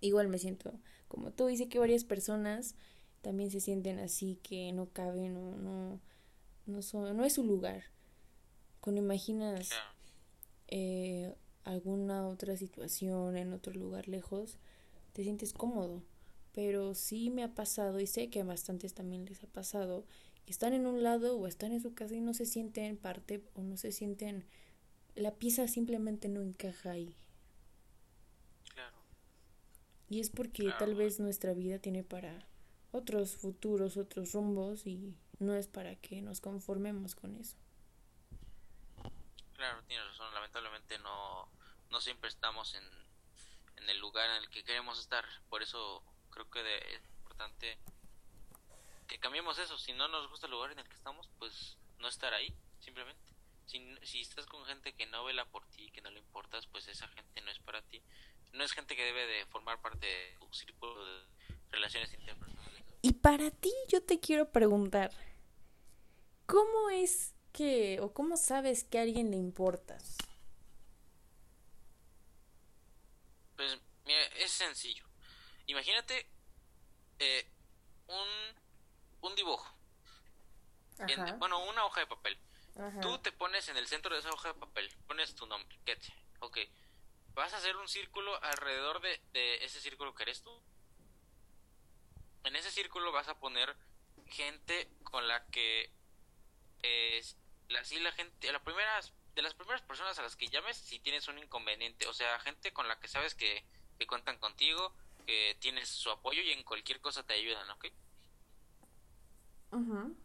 Igual 0.01 0.29
me 0.29 0.39
siento 0.39 0.73
como 1.09 1.33
tú. 1.33 1.47
Dice 1.47 1.69
que 1.69 1.79
varias 1.79 2.05
personas 2.05 2.75
también 3.23 3.51
se 3.51 3.61
sienten 3.61 3.99
así, 3.99 4.38
que 4.42 4.73
no 4.73 4.87
caben 4.87 5.37
o 5.37 5.57
no, 5.57 6.01
no, 6.66 6.83
son, 6.83 7.16
no 7.16 7.25
es 7.25 7.35
su 7.35 7.45
lugar. 7.45 7.85
Cuando 8.81 9.03
imaginas 9.03 9.71
eh, 10.69 11.35
alguna 11.64 12.29
otra 12.29 12.57
situación 12.57 13.37
en 13.37 13.53
otro 13.53 13.73
lugar 13.73 14.09
lejos, 14.09 14.59
te 15.12 15.23
sientes 15.23 15.53
cómodo. 15.53 16.03
Pero 16.53 16.95
sí 16.95 17.31
me 17.31 17.42
ha 17.42 17.55
pasado, 17.55 18.01
y 18.01 18.07
sé 18.07 18.31
que 18.31 18.40
a 18.40 18.45
bastantes 18.45 18.95
también 18.95 19.27
les 19.27 19.42
ha 19.42 19.47
pasado, 19.47 20.05
que 20.45 20.53
están 20.53 20.73
en 20.73 20.87
un 20.87 21.03
lado 21.03 21.37
o 21.37 21.47
están 21.47 21.73
en 21.73 21.83
su 21.83 21.95
casa 21.95 22.14
y 22.14 22.21
no 22.21 22.33
se 22.33 22.47
sienten 22.47 22.97
parte 22.97 23.42
o 23.55 23.62
no 23.62 23.77
se 23.77 23.92
sienten... 23.92 24.45
La 25.16 25.35
pieza 25.35 25.66
simplemente 25.66 26.29
no 26.29 26.42
encaja 26.42 26.92
ahí. 26.92 27.16
Y 30.09 30.21
es 30.21 30.31
porque 30.31 30.73
tal 30.73 30.95
vez 30.95 31.21
nuestra 31.21 31.53
vida 31.55 31.79
tiene 31.79 32.03
para 32.05 32.47
otros 32.92 33.37
futuros, 33.37 33.97
otros 33.97 34.33
rumbos 34.33 34.87
y 34.87 35.16
no 35.38 35.55
es 35.55 35.69
para 35.69 35.97
que 35.97 36.23
nos 36.23 36.40
conformemos 36.40 37.14
con 37.14 37.35
eso. 37.37 37.57
Claro, 39.55 39.83
tienes 39.87 40.07
razón. 40.07 40.33
Lamentablemente 40.35 40.99
no, 40.99 41.49
no 41.90 42.01
siempre 42.01 42.29
estamos 42.29 42.75
en, 42.75 42.85
en 43.77 43.88
el 43.90 43.99
lugar 43.99 44.29
en 44.31 44.37
el 44.42 44.51
que 44.51 44.64
queremos 44.64 44.99
estar. 45.01 45.25
Por 45.49 45.62
eso 45.62 46.03
creo 46.31 46.49
que 46.51 46.62
de- 46.62 46.95
es 46.95 47.03
importante 47.19 47.79
que 49.09 49.19
cambiemos 49.19 49.59
eso. 49.59 49.79
Si 49.79 49.92
no 49.92 50.09
nos 50.09 50.29
gusta 50.29 50.47
el 50.47 50.53
lugar 50.53 50.73
en 50.73 50.79
el 50.79 50.88
que 50.88 50.95
estamos, 50.95 51.29
pues 51.38 51.77
no 51.99 52.09
estar 52.09 52.33
ahí, 52.35 52.55
simplemente. 52.81 53.23
Si, 53.66 53.81
si 54.03 54.21
estás 54.21 54.47
con 54.47 54.64
gente 54.66 54.95
que 54.95 55.07
no 55.07 55.25
vela 55.25 55.45
por 55.47 55.66
ti, 55.66 55.90
que 55.90 56.01
no 56.03 56.11
le 56.11 56.19
importas, 56.21 56.66
pues 56.66 56.87
esa 56.88 57.09
gente 57.09 57.40
no 57.40 57.51
es 57.51 57.59
para 57.61 57.83
ti. 57.83 58.03
No 58.57 58.64
es 58.64 58.73
gente 58.73 58.97
que 58.97 59.05
debe 59.05 59.27
de 59.27 59.47
formar 59.47 59.81
parte 59.81 60.07
de 60.07 60.37
tu 60.40 60.53
círculo 60.53 61.05
de 61.05 61.23
relaciones 61.71 62.12
interpersonales. 62.14 62.85
Y 63.03 63.12
para 63.12 63.51
ti 63.51 63.73
yo 63.88 64.03
te 64.03 64.19
quiero 64.19 64.51
preguntar, 64.51 65.11
¿cómo 66.47 66.90
es 66.90 67.35
que 67.53 68.01
o 68.01 68.12
cómo 68.12 68.37
sabes 68.37 68.85
que 68.85 68.99
a 68.99 69.03
alguien 69.03 69.31
le 69.31 69.37
importas? 69.37 70.16
Pues 73.57 73.79
mira, 74.05 74.23
es 74.38 74.51
sencillo. 74.53 75.05
Imagínate 75.66 76.27
eh, 77.19 77.47
un, 78.09 79.29
un 79.29 79.35
dibujo. 79.35 79.66
En- 80.99 81.38
bueno, 81.38 81.62
una 81.69 81.85
hoja 81.85 82.01
de 82.01 82.07
papel. 82.07 82.38
ajá. 82.79 83.01
Tú 83.01 83.19
te 83.19 83.33
pones 83.33 83.69
en 83.69 83.77
el 83.77 83.87
centro 83.87 84.14
de 84.14 84.21
esa 84.21 84.31
hoja 84.31 84.49
de 84.53 84.55
papel, 84.61 84.90
pones 85.07 85.35
tu 85.35 85.47
nombre, 85.47 85.79
Ketsia. 85.85 86.14
Ok. 86.40 86.59
Vas 87.37 87.53
a 87.53 87.59
hacer 87.59 87.77
un 87.77 87.87
círculo 87.87 88.42
alrededor 88.42 89.01
de, 89.03 89.20
de 89.35 89.64
ese 89.64 89.81
círculo 89.81 90.14
que 90.14 90.22
eres 90.25 90.42
tú. 90.42 90.62
En 92.44 92.57
ese 92.57 92.70
círculo 92.70 93.12
vas 93.12 93.29
a 93.29 93.38
poner 93.38 93.77
gente 94.27 94.88
con 95.05 95.29
la 95.29 95.46
que 95.49 95.92
es 96.83 97.37
la, 97.68 97.85
sí, 97.85 98.01
la 98.01 98.11
gente, 98.12 98.51
la 98.51 98.64
primeras, 98.64 99.12
de 99.35 99.42
las 99.42 99.53
primeras 99.55 99.83
personas 99.83 100.18
a 100.18 100.22
las 100.22 100.35
que 100.35 100.49
llames 100.49 100.79
si 100.79 100.99
tienes 100.99 101.29
un 101.29 101.38
inconveniente, 101.38 102.07
o 102.07 102.14
sea, 102.14 102.38
gente 102.40 102.72
con 102.72 102.88
la 102.88 102.99
que 103.01 103.09
sabes 103.09 103.35
que, 103.35 103.66
que 103.99 104.07
cuentan 104.07 104.38
contigo, 104.38 104.96
que 105.27 105.59
tienes 105.61 105.90
su 105.90 106.11
apoyo 106.11 106.40
y 106.40 106.53
en 106.53 106.62
cualquier 106.64 107.01
cosa 107.03 107.22
te 107.22 107.35
ayudan, 107.35 107.68
¿ok? 107.70 107.87
Ujú. 109.72 110.16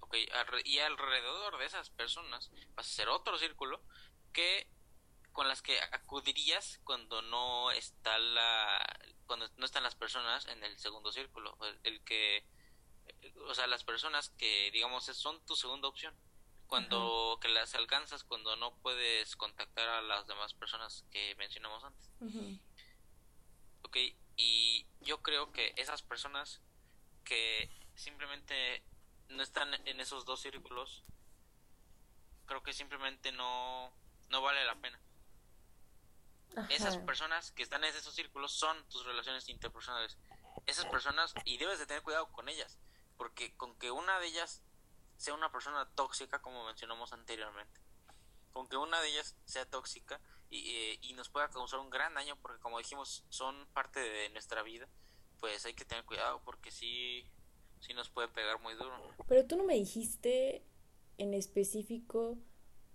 Ok, 0.00 0.14
alre- 0.34 0.62
y 0.66 0.78
alrededor 0.80 1.56
de 1.58 1.64
esas 1.64 1.88
personas 1.88 2.50
vas 2.74 2.86
a 2.86 2.90
hacer 2.90 3.08
otro 3.08 3.38
círculo 3.38 3.80
que 4.34 4.68
con 5.36 5.48
las 5.48 5.60
que 5.60 5.78
acudirías 5.92 6.80
cuando 6.82 7.20
no 7.20 7.70
está 7.70 8.18
la 8.18 8.80
cuando 9.26 9.46
no 9.58 9.66
están 9.66 9.82
las 9.82 9.94
personas 9.94 10.46
en 10.46 10.64
el 10.64 10.78
segundo 10.78 11.12
círculo 11.12 11.58
el, 11.60 11.78
el 11.84 12.00
que 12.04 12.42
o 13.46 13.54
sea 13.54 13.66
las 13.66 13.84
personas 13.84 14.30
que 14.30 14.70
digamos 14.70 15.04
son 15.04 15.44
tu 15.44 15.54
segunda 15.54 15.88
opción 15.88 16.16
cuando 16.66 17.38
que 17.42 17.48
las 17.48 17.74
alcanzas 17.74 18.24
cuando 18.24 18.56
no 18.56 18.78
puedes 18.78 19.36
contactar 19.36 19.90
a 19.90 20.00
las 20.00 20.26
demás 20.26 20.54
personas 20.54 21.04
que 21.10 21.34
mencionamos 21.36 21.84
antes. 21.84 22.10
Ok, 23.82 23.98
y 24.36 24.86
yo 25.02 25.22
creo 25.22 25.52
que 25.52 25.74
esas 25.76 26.02
personas 26.02 26.62
que 27.24 27.70
simplemente 27.94 28.82
no 29.28 29.42
están 29.42 29.74
en 29.86 30.00
esos 30.00 30.24
dos 30.24 30.40
círculos, 30.40 31.04
creo 32.46 32.62
que 32.62 32.72
simplemente 32.72 33.32
no, 33.32 33.92
no 34.30 34.40
vale 34.40 34.64
la 34.64 34.74
pena. 34.80 34.98
Esas 36.70 36.96
personas 36.98 37.52
que 37.52 37.62
están 37.62 37.84
en 37.84 37.94
esos 37.94 38.14
círculos 38.14 38.52
son 38.52 38.82
tus 38.88 39.04
relaciones 39.04 39.48
interpersonales. 39.48 40.16
Esas 40.66 40.86
personas, 40.86 41.34
y 41.44 41.58
debes 41.58 41.78
de 41.78 41.86
tener 41.86 42.02
cuidado 42.02 42.30
con 42.32 42.48
ellas, 42.48 42.78
porque 43.16 43.54
con 43.56 43.76
que 43.78 43.90
una 43.90 44.18
de 44.20 44.26
ellas 44.28 44.62
sea 45.16 45.34
una 45.34 45.52
persona 45.52 45.88
tóxica, 45.94 46.40
como 46.40 46.64
mencionamos 46.64 47.12
anteriormente, 47.12 47.80
con 48.52 48.68
que 48.68 48.76
una 48.76 49.00
de 49.00 49.08
ellas 49.08 49.36
sea 49.44 49.68
tóxica 49.68 50.20
y, 50.50 50.70
eh, 50.74 50.98
y 51.02 51.12
nos 51.12 51.28
pueda 51.28 51.48
causar 51.48 51.80
un 51.80 51.90
gran 51.90 52.14
daño, 52.14 52.36
porque 52.36 52.60
como 52.60 52.78
dijimos, 52.78 53.24
son 53.28 53.66
parte 53.74 54.00
de 54.00 54.30
nuestra 54.30 54.62
vida, 54.62 54.88
pues 55.40 55.64
hay 55.66 55.74
que 55.74 55.84
tener 55.84 56.04
cuidado, 56.04 56.40
porque 56.44 56.70
sí, 56.70 57.24
sí 57.80 57.94
nos 57.94 58.08
puede 58.08 58.28
pegar 58.28 58.60
muy 58.60 58.74
duro. 58.74 59.14
Pero 59.28 59.46
tú 59.46 59.56
no 59.56 59.64
me 59.64 59.74
dijiste 59.74 60.64
en 61.18 61.34
específico 61.34 62.38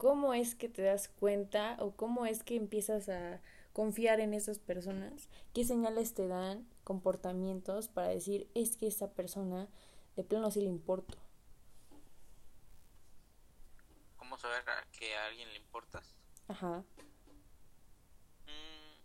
cómo 0.02 0.34
es 0.34 0.56
que 0.56 0.68
te 0.68 0.82
das 0.82 1.10
cuenta 1.10 1.78
o 1.78 1.96
cómo 1.96 2.26
es 2.26 2.42
que 2.42 2.56
empiezas 2.56 3.08
a 3.08 3.40
confiar 3.72 4.20
en 4.20 4.34
esas 4.34 4.58
personas, 4.58 5.30
qué 5.54 5.64
señales 5.64 6.16
te 6.16 6.28
dan, 6.28 6.68
comportamientos 6.84 7.88
para 7.88 8.08
decir 8.08 8.50
es 8.56 8.78
que 8.78 8.88
esa 8.88 9.12
persona 9.12 9.68
de 10.16 10.24
plano 10.24 10.50
sí 10.50 10.60
le 10.62 10.70
importo. 10.70 11.20
¿Cómo 14.18 14.40
saber 14.40 14.68
a 14.68 14.90
que 14.92 15.16
a 15.16 15.28
alguien 15.28 15.48
le 15.50 15.58
importas? 15.58 16.16
Ajá. 16.48 16.84
Mm, 18.48 18.96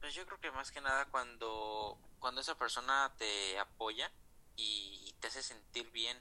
pues 0.00 0.12
yo 0.12 0.26
creo 0.26 0.38
que 0.38 0.50
más 0.50 0.70
que 0.70 0.82
nada 0.82 1.06
cuando, 1.06 1.98
cuando 2.18 2.42
esa 2.42 2.58
persona 2.58 3.14
te 3.16 3.58
apoya 3.58 4.12
y 4.54 5.14
te 5.18 5.28
hace 5.28 5.42
sentir 5.42 5.90
bien 5.92 6.18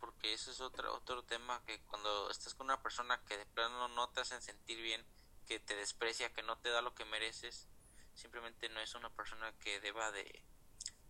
porque 0.00 0.32
eso 0.32 0.50
es 0.50 0.60
otro, 0.60 0.94
otro 0.94 1.22
tema 1.22 1.62
que 1.66 1.80
cuando 1.82 2.30
estás 2.30 2.54
con 2.54 2.66
una 2.66 2.82
persona 2.82 3.22
que 3.26 3.36
de 3.36 3.46
plano 3.46 3.88
no 3.88 4.08
te 4.08 4.20
hacen 4.20 4.40
sentir 4.42 4.80
bien, 4.80 5.04
que 5.46 5.60
te 5.60 5.76
desprecia, 5.76 6.32
que 6.32 6.42
no 6.42 6.58
te 6.58 6.70
da 6.70 6.82
lo 6.82 6.94
que 6.94 7.04
mereces, 7.04 7.68
simplemente 8.14 8.68
no 8.68 8.80
es 8.80 8.94
una 8.94 9.10
persona 9.10 9.52
que 9.58 9.80
deba 9.80 10.10
de, 10.10 10.42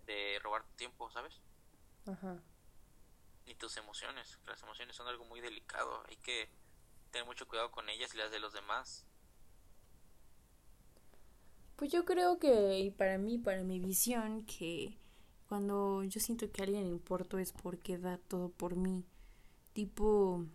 de 0.06 0.38
robar 0.42 0.64
tu 0.64 0.72
tiempo, 0.76 1.10
¿sabes? 1.10 1.40
Ajá. 2.06 2.42
Ni 3.46 3.54
tus 3.54 3.76
emociones, 3.76 4.38
las 4.46 4.62
emociones 4.62 4.96
son 4.96 5.08
algo 5.08 5.24
muy 5.24 5.40
delicado, 5.40 6.02
hay 6.08 6.16
que 6.16 6.50
tener 7.10 7.26
mucho 7.26 7.48
cuidado 7.48 7.70
con 7.70 7.88
ellas 7.88 8.14
y 8.14 8.18
las 8.18 8.30
de 8.30 8.40
los 8.40 8.52
demás. 8.52 9.06
Pues 11.76 11.90
yo 11.90 12.04
creo 12.04 12.38
que, 12.38 12.78
y 12.78 12.90
para 12.90 13.16
mí, 13.16 13.38
para 13.38 13.62
mi 13.62 13.80
visión, 13.80 14.44
que 14.44 14.99
cuando 15.50 16.04
yo 16.04 16.20
siento 16.20 16.48
que 16.52 16.62
a 16.62 16.64
alguien 16.64 16.84
le 16.84 16.90
importo 16.90 17.36
es 17.36 17.50
porque 17.50 17.98
da 17.98 18.18
todo 18.18 18.50
por 18.50 18.76
mí. 18.76 19.04
Tipo, 19.72 20.46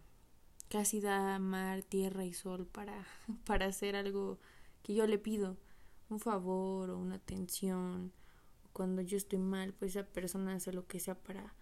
casi 0.70 1.02
da 1.02 1.38
mar, 1.38 1.84
tierra 1.84 2.24
y 2.24 2.32
sol 2.32 2.66
para, 2.66 3.06
para 3.46 3.66
hacer 3.66 3.98
algo 3.98 4.40
que 4.84 4.94
yo 4.94 5.06
le 5.06 5.18
pido. 5.18 5.58
Un 6.10 6.22
favor 6.22 6.92
o 6.92 6.98
una 6.98 7.16
atención. 7.16 8.14
Cuando 8.72 9.02
yo 9.02 9.18
estoy 9.18 9.40
mal, 9.40 9.74
pues 9.74 9.98
esa 9.98 10.08
persona 10.08 10.56
hace 10.56 10.72
lo 10.72 10.88
que 10.88 11.02
sea 11.02 11.16
para, 11.16 11.54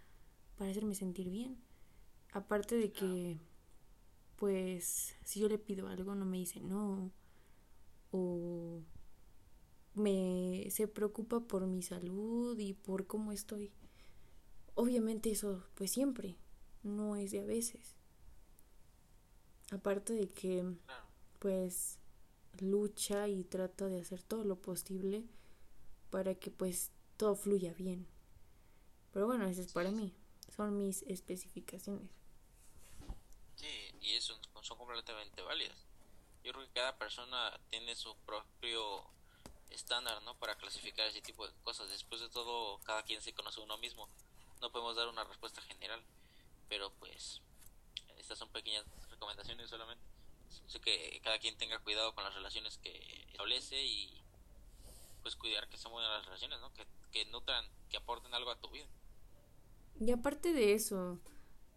para 0.55 0.69
hacerme 0.69 0.93
sentir 0.93 1.31
bien. 1.31 1.57
Aparte 2.33 2.75
de 2.75 2.91
que, 2.91 3.39
pues, 4.35 5.15
si 5.23 5.39
yo 5.39 5.49
le 5.49 5.57
pido 5.57 5.87
algo, 5.87 6.13
no 6.13 6.25
me 6.25 6.37
dice 6.37 6.59
no. 6.59 7.09
O 8.11 8.83
me 9.95 10.67
se 10.71 10.87
preocupa 10.87 11.39
por 11.41 11.65
mi 11.67 11.81
salud 11.81 12.57
y 12.57 12.73
por 12.73 13.07
cómo 13.07 13.31
estoy. 13.31 13.71
Obviamente 14.75 15.31
eso 15.31 15.63
pues 15.75 15.91
siempre, 15.91 16.37
no 16.81 17.15
es 17.15 17.31
de 17.31 17.39
a 17.39 17.45
veces. 17.45 17.95
Aparte 19.71 20.13
de 20.13 20.27
que 20.27 20.65
pues 21.39 21.99
lucha 22.59 23.27
y 23.27 23.43
trata 23.43 23.87
de 23.87 24.01
hacer 24.01 24.21
todo 24.23 24.43
lo 24.43 24.61
posible 24.61 25.25
para 26.09 26.35
que 26.35 26.51
pues 26.51 26.91
todo 27.17 27.35
fluya 27.35 27.73
bien. 27.73 28.07
Pero 29.11 29.27
bueno, 29.27 29.45
eso 29.45 29.61
es 29.61 29.73
para 29.73 29.91
mí, 29.91 30.13
son 30.55 30.77
mis 30.77 31.03
especificaciones. 31.03 32.09
Sí, 33.55 33.67
y 34.01 34.11
eso 34.11 34.39
son 34.61 34.77
completamente 34.77 35.41
válidas. 35.41 35.77
Yo 36.43 36.51
creo 36.51 36.65
que 36.65 36.73
cada 36.73 36.97
persona 36.97 37.57
tiene 37.69 37.95
su 37.95 38.15
propio 38.25 39.05
estándar, 39.69 40.21
¿no? 40.23 40.35
Para 40.35 40.55
clasificar 40.55 41.07
ese 41.07 41.21
tipo 41.21 41.47
de 41.47 41.53
cosas. 41.63 41.89
Después 41.89 42.21
de 42.21 42.29
todo, 42.29 42.79
cada 42.79 43.03
quien 43.03 43.21
se 43.21 43.33
conoce 43.33 43.61
uno 43.61 43.77
mismo. 43.77 44.07
No 44.61 44.71
podemos 44.71 44.95
dar 44.95 45.07
una 45.07 45.23
respuesta 45.23 45.61
general, 45.61 46.01
pero 46.69 46.91
pues 46.99 47.41
estas 48.17 48.37
son 48.37 48.49
pequeñas 48.49 48.85
recomendaciones 49.09 49.69
solamente. 49.69 50.03
Sé 50.67 50.79
que 50.79 51.19
cada 51.23 51.39
quien 51.39 51.57
tenga 51.57 51.79
cuidado 51.79 52.13
con 52.13 52.23
las 52.23 52.33
relaciones 52.33 52.77
que 52.77 53.25
establece 53.31 53.83
y 53.83 54.21
pues 55.21 55.35
cuidar 55.35 55.67
que 55.69 55.77
sean 55.77 55.91
buenas 55.91 56.11
las 56.11 56.25
relaciones, 56.25 56.59
¿no? 56.59 56.73
Que, 56.73 56.85
que 57.11 57.25
nutran, 57.25 57.65
que 57.89 57.97
aporten 57.97 58.33
algo 58.33 58.51
a 58.51 58.59
tu 58.59 58.69
vida. 58.69 58.87
Y 59.99 60.11
aparte 60.11 60.53
de 60.53 60.73
eso, 60.73 61.19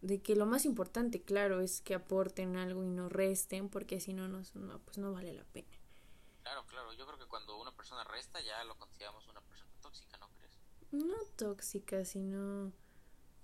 de 0.01 0.20
que 0.20 0.37
lo 0.37 0.46
más 0.46 0.64
importante, 0.64 1.22
claro, 1.22 1.61
es 1.61 1.81
que 1.81 1.94
aporten 1.94 2.57
algo 2.57 2.85
y 2.85 2.88
no 2.88 3.09
resten, 3.09 3.68
porque 3.68 4.01
si 4.01 4.12
no, 4.12 4.29
no, 4.29 4.42
pues 4.85 4.99
no 4.99 5.12
vale 5.12 5.33
la 5.33 5.44
pena. 5.44 5.76
Yo 6.96 7.06
creo 7.06 7.18
que 7.18 7.26
cuando 7.26 7.59
una 7.59 7.72
persona 7.72 8.04
resta 8.04 8.40
ya 8.40 8.64
lo 8.64 8.76
consideramos 8.76 9.26
una 9.28 9.40
persona 9.42 9.70
tóxica, 9.82 10.16
¿no 10.18 10.28
crees? 10.30 10.59
No 10.92 11.16
tóxica, 11.37 12.04
sino 12.04 12.72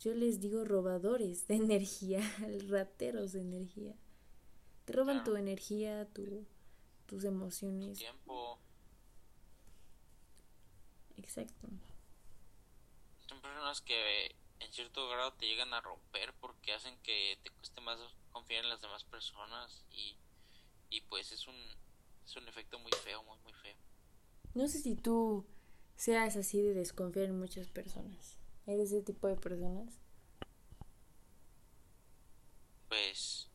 yo 0.01 0.15
les 0.15 0.41
digo 0.41 0.65
robadores 0.65 1.47
de 1.49 1.57
energía, 1.57 2.21
rateros 2.69 3.33
de 3.33 3.41
energía. 3.41 3.95
Te 4.85 4.95
roban 4.95 5.23
tu 5.23 5.37
energía, 5.37 6.09
tu, 6.13 6.47
tus 7.07 7.25
emociones. 7.25 7.99
Tu 7.99 8.05
tiempo. 8.05 8.59
Exacto. 11.17 11.69
Son 13.29 13.41
personas 13.41 13.81
que 13.83 14.35
en 14.59 14.73
cierto 14.73 15.09
grado 15.09 15.35
te 15.35 15.47
llegan 15.47 15.73
a 15.75 15.81
romper 15.81 16.35
porque 16.41 16.73
hacen 16.73 16.97
que 17.03 17.39
te 17.43 17.51
cueste 17.51 17.81
más 17.81 17.99
confiar 18.33 18.65
en 18.65 18.71
las 18.71 18.81
demás 18.81 19.05
personas 19.05 19.85
y, 19.91 20.17
y 20.91 21.03
pues 21.03 21.31
es 21.33 21.47
un 21.47 21.55
es 22.25 22.37
un 22.37 22.49
efecto 22.49 22.79
muy 22.79 22.93
feo, 23.05 23.23
muy, 23.25 23.39
muy 23.41 23.53
feo. 23.55 23.77
No 24.55 24.69
sé 24.69 24.81
si 24.81 24.95
tú 24.95 25.47
seas 25.97 26.37
así 26.37 26.61
de 26.61 26.75
desconfiar 26.75 27.27
en 27.27 27.39
muchas 27.39 27.69
personas. 27.69 28.39
¿Eres 28.67 28.93
ese 28.93 29.03
tipo 29.03 29.29
de 29.29 29.37
personas? 29.37 30.01
Pues... 32.89 33.49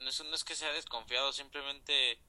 No 0.00 0.10
es, 0.10 0.24
no 0.24 0.34
es 0.34 0.44
que 0.44 0.54
sea 0.54 0.72
desconfiado, 0.72 1.32
simplemente 1.32 2.20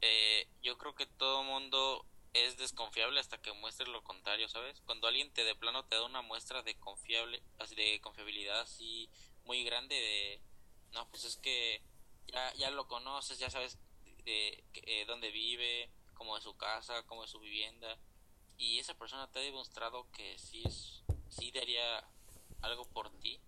eh, 0.00 0.48
yo 0.62 0.76
creo 0.76 0.94
que 0.94 1.06
todo 1.06 1.44
mundo 1.44 2.04
es 2.34 2.56
desconfiable 2.58 3.20
hasta 3.20 3.40
que 3.40 3.52
muestre 3.52 3.86
lo 3.86 4.02
contrario, 4.02 4.48
¿sabes? 4.48 4.80
Cuando 4.82 5.06
alguien 5.06 5.32
te 5.32 5.44
de 5.44 5.54
plano 5.54 5.84
te 5.86 5.94
da 5.94 6.04
una 6.04 6.20
muestra 6.20 6.62
de 6.62 6.74
confiable, 6.78 7.42
de 7.76 8.00
confiabilidad 8.00 8.60
así 8.60 9.08
muy 9.44 9.62
grande 9.64 9.94
de 9.94 10.40
no, 10.92 11.08
pues 11.10 11.24
es 11.24 11.36
que 11.36 11.80
ya 12.26 12.52
ya 12.54 12.70
lo 12.70 12.86
conoces, 12.88 13.38
ya 13.38 13.50
sabes 13.50 13.78
de 14.24 14.64
eh, 14.74 15.04
dónde 15.06 15.30
vive, 15.30 15.90
cómo 16.14 16.36
es 16.36 16.44
su 16.44 16.56
casa, 16.56 17.02
cómo 17.06 17.24
es 17.24 17.30
su 17.30 17.40
vivienda. 17.40 17.98
Y 18.56 18.78
esa 18.78 18.94
persona 18.94 19.30
te 19.30 19.40
ha 19.40 19.42
demostrado 19.42 20.10
que 20.12 20.38
si 20.38 20.62
es, 20.64 21.04
sí 21.28 21.50
daría 21.50 22.06
algo 22.62 22.84
por 22.84 23.10
ti. 23.18 23.40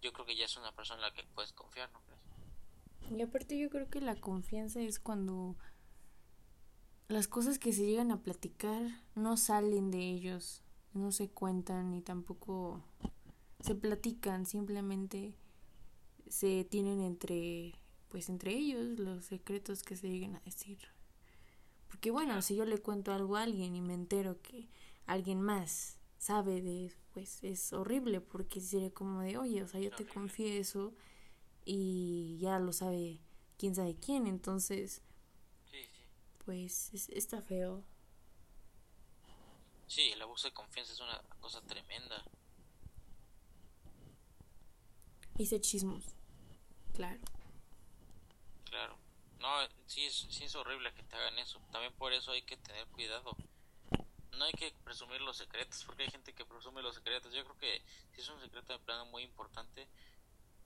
Yo 0.00 0.12
creo 0.12 0.26
que 0.26 0.36
ya 0.36 0.44
es 0.44 0.56
una 0.56 0.74
persona 0.74 1.06
en 1.06 1.12
la 1.12 1.14
que 1.14 1.24
puedes 1.34 1.52
confiar, 1.52 1.90
¿no 1.92 2.00
crees? 2.02 2.20
Y 3.10 3.22
aparte 3.22 3.58
yo 3.58 3.68
creo 3.70 3.88
que 3.88 4.00
la 4.00 4.16
confianza 4.16 4.80
es 4.80 4.98
cuando 4.98 5.56
las 7.08 7.28
cosas 7.28 7.58
que 7.58 7.72
se 7.72 7.84
llegan 7.84 8.10
a 8.10 8.22
platicar 8.22 8.82
no 9.14 9.36
salen 9.36 9.90
de 9.90 9.98
ellos, 9.98 10.62
no 10.94 11.12
se 11.12 11.30
cuentan 11.30 11.90
ni 11.90 12.00
tampoco 12.00 12.82
se 13.60 13.74
platican, 13.74 14.46
simplemente 14.46 15.36
se 16.28 16.64
tienen 16.64 17.00
entre 17.00 17.74
pues 18.12 18.28
entre 18.28 18.52
ellos 18.52 18.98
los 18.98 19.24
secretos 19.24 19.82
que 19.82 19.96
se 19.96 20.06
lleguen 20.06 20.36
a 20.36 20.40
decir. 20.40 20.78
Porque 21.88 22.10
bueno, 22.10 22.42
si 22.42 22.54
yo 22.54 22.66
le 22.66 22.76
cuento 22.76 23.10
algo 23.10 23.36
a 23.36 23.42
alguien 23.42 23.74
y 23.74 23.80
me 23.80 23.94
entero 23.94 24.38
que 24.42 24.68
alguien 25.06 25.40
más 25.40 25.96
sabe 26.18 26.60
de 26.60 26.84
eso, 26.86 26.98
pues 27.14 27.42
es 27.42 27.72
horrible 27.72 28.20
porque 28.20 28.60
sería 28.60 28.90
como 28.90 29.22
de, 29.22 29.38
oye, 29.38 29.62
o 29.62 29.66
sea, 29.66 29.80
yo 29.80 29.90
te 29.90 30.06
confieso 30.06 30.92
y 31.64 32.36
ya 32.38 32.58
lo 32.58 32.74
sabe 32.74 33.18
quién 33.56 33.74
sabe 33.74 33.96
quién, 33.96 34.26
entonces, 34.26 35.00
pues 36.44 36.92
está 37.08 37.40
feo. 37.40 37.82
Sí, 39.86 40.10
el 40.10 40.20
abuso 40.20 40.48
de 40.48 40.54
confianza 40.54 40.92
es 40.92 41.00
una 41.00 41.18
cosa 41.40 41.62
tremenda. 41.62 42.22
Hice 45.38 45.62
chismos. 45.62 46.04
Claro. 46.92 47.22
Claro. 48.72 48.96
No, 49.38 49.48
sí 49.86 50.06
es, 50.06 50.14
sí 50.30 50.44
es 50.44 50.54
horrible 50.54 50.94
que 50.94 51.02
te 51.02 51.14
hagan 51.14 51.38
eso. 51.38 51.60
También 51.70 51.92
por 51.92 52.10
eso 52.14 52.32
hay 52.32 52.40
que 52.40 52.56
tener 52.56 52.86
cuidado. 52.86 53.36
No 54.38 54.46
hay 54.46 54.52
que 54.52 54.72
presumir 54.82 55.20
los 55.20 55.36
secretos, 55.36 55.84
porque 55.84 56.04
hay 56.04 56.10
gente 56.10 56.32
que 56.32 56.46
presume 56.46 56.80
los 56.80 56.94
secretos. 56.94 57.34
Yo 57.34 57.44
creo 57.44 57.58
que 57.58 57.82
si 58.14 58.22
es 58.22 58.28
un 58.30 58.40
secreto 58.40 58.72
de 58.72 58.78
plano 58.78 59.04
muy 59.04 59.24
importante 59.24 59.86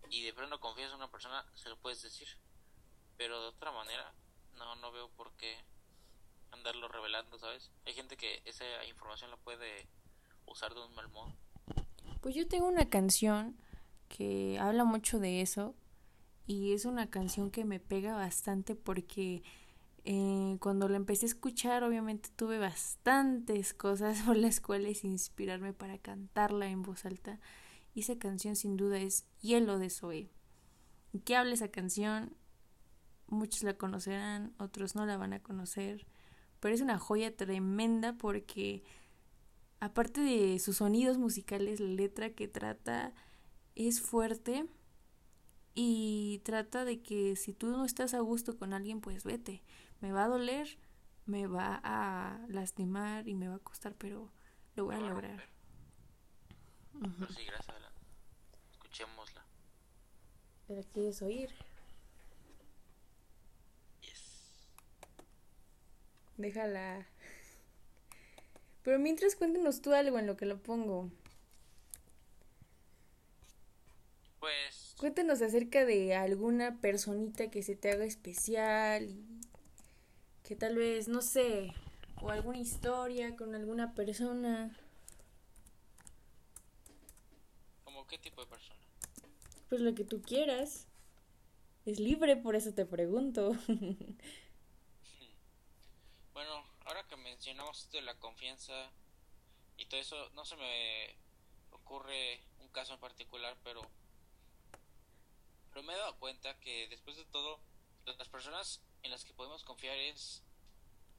y 0.08 0.22
de 0.22 0.32
plano 0.32 0.60
confías 0.60 0.90
en 0.90 0.98
una 0.98 1.10
persona, 1.10 1.44
se 1.54 1.68
lo 1.68 1.76
puedes 1.78 2.00
decir. 2.00 2.28
Pero 3.16 3.42
de 3.42 3.48
otra 3.48 3.72
manera, 3.72 4.14
no, 4.54 4.76
no 4.76 4.92
veo 4.92 5.08
por 5.16 5.32
qué 5.32 5.58
andarlo 6.52 6.86
revelando, 6.86 7.40
¿sabes? 7.40 7.72
Hay 7.86 7.94
gente 7.94 8.16
que 8.16 8.40
esa 8.44 8.84
información 8.84 9.32
la 9.32 9.36
puede 9.36 9.88
usar 10.46 10.72
de 10.72 10.80
un 10.80 10.94
mal 10.94 11.08
modo. 11.08 11.34
Pues 12.20 12.36
yo 12.36 12.46
tengo 12.46 12.68
una 12.68 12.88
canción 12.88 13.58
que 14.08 14.60
habla 14.60 14.84
mucho 14.84 15.18
de 15.18 15.40
eso 15.40 15.74
y 16.46 16.72
es 16.72 16.84
una 16.84 17.10
canción 17.10 17.50
que 17.50 17.64
me 17.64 17.80
pega 17.80 18.14
bastante 18.14 18.76
porque 18.76 19.42
eh, 20.04 20.56
cuando 20.60 20.88
la 20.88 20.96
empecé 20.96 21.26
a 21.26 21.28
escuchar 21.28 21.82
obviamente 21.82 22.30
tuve 22.36 22.58
bastantes 22.58 23.74
cosas 23.74 24.22
por 24.26 24.36
las 24.36 24.60
cuales 24.60 25.04
inspirarme 25.04 25.72
para 25.72 25.98
cantarla 25.98 26.68
en 26.68 26.82
voz 26.82 27.04
alta 27.04 27.40
y 27.94 28.00
esa 28.00 28.18
canción 28.18 28.56
sin 28.56 28.76
duda 28.76 28.98
es 28.98 29.26
Hielo 29.40 29.78
de 29.78 29.90
Zoe. 29.90 30.30
¿Qué 31.24 31.34
habla 31.34 31.54
esa 31.54 31.68
canción? 31.68 32.36
Muchos 33.26 33.62
la 33.62 33.74
conocerán, 33.74 34.54
otros 34.58 34.94
no 34.94 35.06
la 35.06 35.16
van 35.16 35.32
a 35.32 35.42
conocer, 35.42 36.06
pero 36.60 36.74
es 36.74 36.82
una 36.82 36.98
joya 36.98 37.34
tremenda 37.34 38.12
porque 38.12 38.84
aparte 39.80 40.20
de 40.20 40.58
sus 40.58 40.76
sonidos 40.76 41.18
musicales, 41.18 41.80
la 41.80 41.88
letra 41.88 42.30
que 42.30 42.48
trata 42.48 43.14
es 43.74 44.00
fuerte 44.00 44.66
y 45.76 46.40
trata 46.42 46.86
de 46.86 47.02
que 47.02 47.36
si 47.36 47.52
tú 47.52 47.68
no 47.68 47.84
estás 47.84 48.14
a 48.14 48.20
gusto 48.20 48.58
con 48.58 48.72
alguien, 48.72 49.02
pues 49.02 49.24
vete. 49.24 49.62
Me 50.00 50.10
va 50.10 50.24
a 50.24 50.28
doler, 50.28 50.78
me 51.26 51.46
va 51.46 51.80
a 51.84 52.40
lastimar 52.48 53.28
y 53.28 53.34
me 53.34 53.46
va 53.46 53.56
a 53.56 53.60
costar, 53.60 53.94
pero 53.94 54.32
lo 54.74 54.86
voy 54.86 54.94
a 54.94 55.00
lograr. 55.00 55.44
Sí, 57.28 57.44
gracias, 57.44 57.76
Escuchémosla. 58.72 59.44
¿La 60.68 60.82
quieres 60.82 61.20
oír? 61.20 61.50
Déjala. 66.38 67.06
Pero 68.82 68.98
mientras 68.98 69.36
cuéntenos 69.36 69.82
tú 69.82 69.92
algo 69.92 70.18
en 70.18 70.26
lo 70.26 70.36
que 70.38 70.46
lo 70.46 70.62
pongo. 70.62 71.10
Pues. 74.38 74.85
Cuéntanos 74.98 75.42
acerca 75.42 75.84
de 75.84 76.14
alguna 76.14 76.80
personita 76.80 77.50
que 77.50 77.62
se 77.62 77.76
te 77.76 77.90
haga 77.90 78.06
especial 78.06 79.10
y 79.10 79.42
que 80.42 80.56
tal 80.56 80.76
vez, 80.76 81.06
no 81.06 81.20
sé, 81.20 81.74
o 82.22 82.30
alguna 82.30 82.56
historia 82.56 83.36
con 83.36 83.54
alguna 83.54 83.94
persona. 83.94 84.74
¿Cómo 87.84 88.06
qué 88.06 88.16
tipo 88.16 88.40
de 88.40 88.46
persona? 88.46 88.80
Pues 89.68 89.82
lo 89.82 89.94
que 89.94 90.04
tú 90.04 90.22
quieras. 90.22 90.86
Es 91.84 92.00
libre, 92.00 92.36
por 92.36 92.56
eso 92.56 92.72
te 92.72 92.86
pregunto. 92.86 93.50
bueno, 96.32 96.64
ahora 96.86 97.06
que 97.06 97.16
mencionamos 97.16 97.82
esto 97.82 97.98
de 97.98 98.02
la 98.02 98.18
confianza 98.18 98.72
y 99.76 99.84
todo 99.86 100.00
eso, 100.00 100.30
no 100.30 100.46
se 100.46 100.56
me 100.56 101.14
ocurre 101.70 102.40
un 102.60 102.68
caso 102.68 102.94
en 102.94 103.00
particular, 103.00 103.58
pero 103.62 103.82
pero 105.76 105.86
me 105.86 105.92
he 105.92 105.98
dado 105.98 106.16
cuenta 106.18 106.58
que 106.60 106.88
después 106.88 107.18
de 107.18 107.26
todo, 107.26 107.60
las 108.06 108.30
personas 108.30 108.80
en 109.02 109.10
las 109.10 109.26
que 109.26 109.34
podemos 109.34 109.62
confiar 109.62 109.98
es 109.98 110.42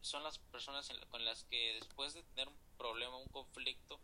son 0.01 0.23
las 0.23 0.39
personas 0.39 0.91
con 1.11 1.23
las 1.23 1.43
que 1.43 1.75
después 1.75 2.15
de 2.15 2.23
tener 2.23 2.47
un 2.47 2.57
problema, 2.75 3.17
un 3.17 3.27
conflicto, 3.27 3.99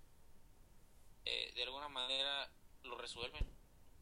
eh, 1.26 1.52
de 1.56 1.64
alguna 1.64 1.90
manera 1.90 2.52
lo 2.84 3.00
resuelven. 3.00 3.50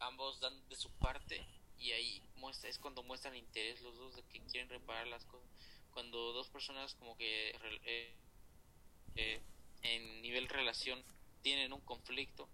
Ambos 0.02 0.42
dan 0.42 0.68
de 0.68 0.76
su 0.76 0.92
parte 0.92 1.42
y 1.78 1.94
ahí 1.94 2.22
muestra, 2.36 2.70
es 2.70 2.80
cuando 2.80 3.02
muestran 3.02 3.34
interés 3.38 3.80
los 3.82 3.96
dos 3.96 4.18
de 4.18 4.24
que 4.24 4.42
quieren 4.42 4.68
reparar 4.68 5.08
las 5.08 5.24
cosas. 5.24 5.48
Cuando 5.94 6.34
dos 6.34 6.50
personas 6.50 6.96
como 6.96 7.16
que 7.16 7.52
eh, 7.86 8.18
eh, 9.16 9.42
en 9.84 10.22
nivel 10.22 10.50
relación 10.50 11.02
tienen 11.44 11.72
un 11.72 11.80
conflicto, 11.80 12.50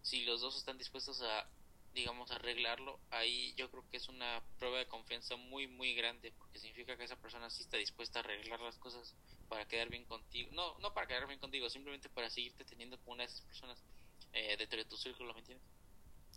si 0.00 0.24
los 0.24 0.40
dos 0.40 0.56
están 0.56 0.76
dispuestos 0.76 1.22
a 1.22 1.48
digamos, 1.94 2.30
arreglarlo, 2.30 2.98
ahí 3.10 3.54
yo 3.56 3.70
creo 3.70 3.84
que 3.90 3.96
es 3.96 4.08
una 4.08 4.42
prueba 4.58 4.78
de 4.78 4.86
confianza 4.86 5.36
muy, 5.36 5.66
muy 5.66 5.94
grande, 5.94 6.32
porque 6.38 6.58
significa 6.58 6.96
que 6.96 7.04
esa 7.04 7.16
persona 7.16 7.50
sí 7.50 7.62
está 7.62 7.76
dispuesta 7.76 8.18
a 8.18 8.22
arreglar 8.22 8.60
las 8.60 8.78
cosas 8.78 9.14
para 9.48 9.66
quedar 9.66 9.90
bien 9.90 10.04
contigo. 10.04 10.50
No, 10.52 10.78
no 10.78 10.94
para 10.94 11.06
quedar 11.06 11.26
bien 11.26 11.40
contigo, 11.40 11.68
simplemente 11.68 12.08
para 12.08 12.30
seguirte 12.30 12.64
teniendo 12.64 12.98
como 12.98 13.12
una 13.14 13.24
de 13.24 13.28
esas 13.28 13.42
personas 13.42 13.82
eh, 14.32 14.56
dentro 14.56 14.78
de 14.78 14.84
tu 14.84 14.96
círculo, 14.96 15.34
¿me 15.34 15.40
entiendes? 15.40 15.66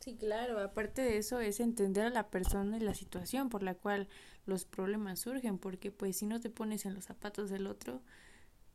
Sí, 0.01 0.15
claro, 0.17 0.59
aparte 0.59 1.01
de 1.01 1.17
eso 1.17 1.39
es 1.39 1.59
entender 1.59 2.05
a 2.05 2.09
la 2.09 2.29
persona 2.29 2.77
y 2.77 2.81
la 2.81 2.93
situación 2.93 3.49
por 3.49 3.63
la 3.63 3.75
cual 3.75 4.09
los 4.45 4.65
problemas 4.65 5.21
surgen, 5.21 5.57
porque 5.57 5.91
pues 5.91 6.17
si 6.17 6.25
no 6.25 6.39
te 6.41 6.49
pones 6.49 6.85
en 6.85 6.93
los 6.93 7.05
zapatos 7.05 7.49
del 7.49 7.65
otro, 7.65 8.01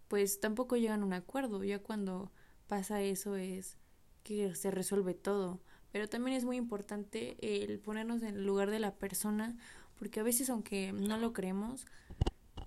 pues 0.08 0.40
tampoco 0.40 0.76
llegan 0.76 1.02
a 1.02 1.06
un 1.06 1.12
acuerdo, 1.12 1.62
ya 1.62 1.78
cuando 1.80 2.32
pasa 2.66 3.02
eso 3.02 3.36
es 3.36 3.78
que 4.24 4.54
se 4.54 4.70
resuelve 4.70 5.14
todo 5.14 5.60
pero 5.92 6.08
también 6.08 6.36
es 6.36 6.44
muy 6.44 6.56
importante 6.56 7.36
el 7.40 7.78
ponernos 7.78 8.22
en 8.22 8.36
el 8.36 8.46
lugar 8.46 8.70
de 8.70 8.80
la 8.80 8.94
persona, 8.94 9.56
porque 9.98 10.20
a 10.20 10.22
veces 10.22 10.50
aunque 10.50 10.92
no 10.92 11.18
lo 11.18 11.32
creemos, 11.32 11.86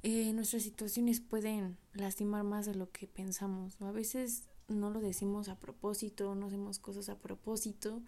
eh, 0.04 0.34
nuestras 0.34 0.64
situaciones 0.64 1.22
pueden 1.22 1.78
lastimar 1.94 2.44
más 2.44 2.66
de 2.66 2.76
lo 2.76 2.92
que 2.92 3.08
pensamos. 3.08 3.82
A 3.82 3.92
veces 3.92 4.44
no 4.68 4.90
lo 4.90 5.00
decimos 5.00 5.48
a 5.48 5.58
propósito, 5.58 6.36
no 6.36 6.48
hacemos 6.48 6.80
cosas 6.80 7.10
a 7.10 7.18
propósito, 7.18 8.02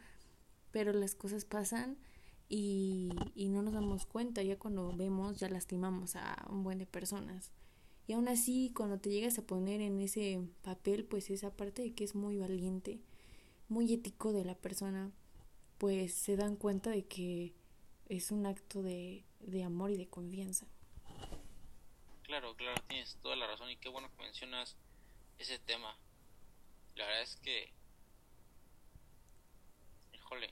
pero 0.72 0.92
las 0.92 1.16
cosas 1.16 1.46
pasan 1.46 1.98
y, 2.50 3.10
y 3.34 3.48
no 3.48 3.62
nos 3.62 3.74
damos 3.74 4.06
cuenta. 4.06 4.44
Ya 4.44 4.60
cuando 4.60 4.92
vemos, 4.96 5.40
ya 5.40 5.48
lastimamos 5.48 6.18
a 6.18 6.46
un 6.50 6.64
buen 6.64 6.80
de 6.80 6.86
personas. 6.86 7.52
Y 8.08 8.14
aún 8.14 8.28
así, 8.28 8.72
cuando 8.76 9.00
te 9.00 9.10
llegas 9.10 9.40
a 9.40 9.44
poner 9.44 9.82
en 9.82 10.00
ese 10.02 10.40
papel, 10.62 11.06
pues 11.06 11.30
esa 11.30 11.56
parte 11.56 11.82
de 11.82 11.94
que 11.94 12.04
es 12.04 12.14
muy 12.14 12.38
valiente 12.38 13.00
muy 13.70 13.94
ético 13.94 14.34
de 14.34 14.46
la 14.46 14.56
persona, 14.56 15.12
pues 15.78 16.14
se 16.14 16.36
dan 16.36 16.56
cuenta 16.56 16.90
de 16.90 17.06
que 17.06 17.54
es 18.08 18.32
un 18.32 18.46
acto 18.46 18.84
de, 18.84 19.26
de 19.40 19.64
amor 19.64 19.92
y 19.92 19.98
de 19.98 20.08
confianza. 20.08 20.68
Claro, 22.24 22.56
claro, 22.56 22.82
tienes 22.88 23.18
toda 23.22 23.36
la 23.36 23.48
razón 23.48 23.70
y 23.70 23.78
qué 23.78 23.90
bueno 23.90 24.10
que 24.16 24.24
mencionas 24.24 24.76
ese 25.38 25.60
tema. 25.60 25.96
La 26.96 27.06
verdad 27.06 27.22
es 27.22 27.36
que... 27.38 27.72
Híjole. 30.14 30.50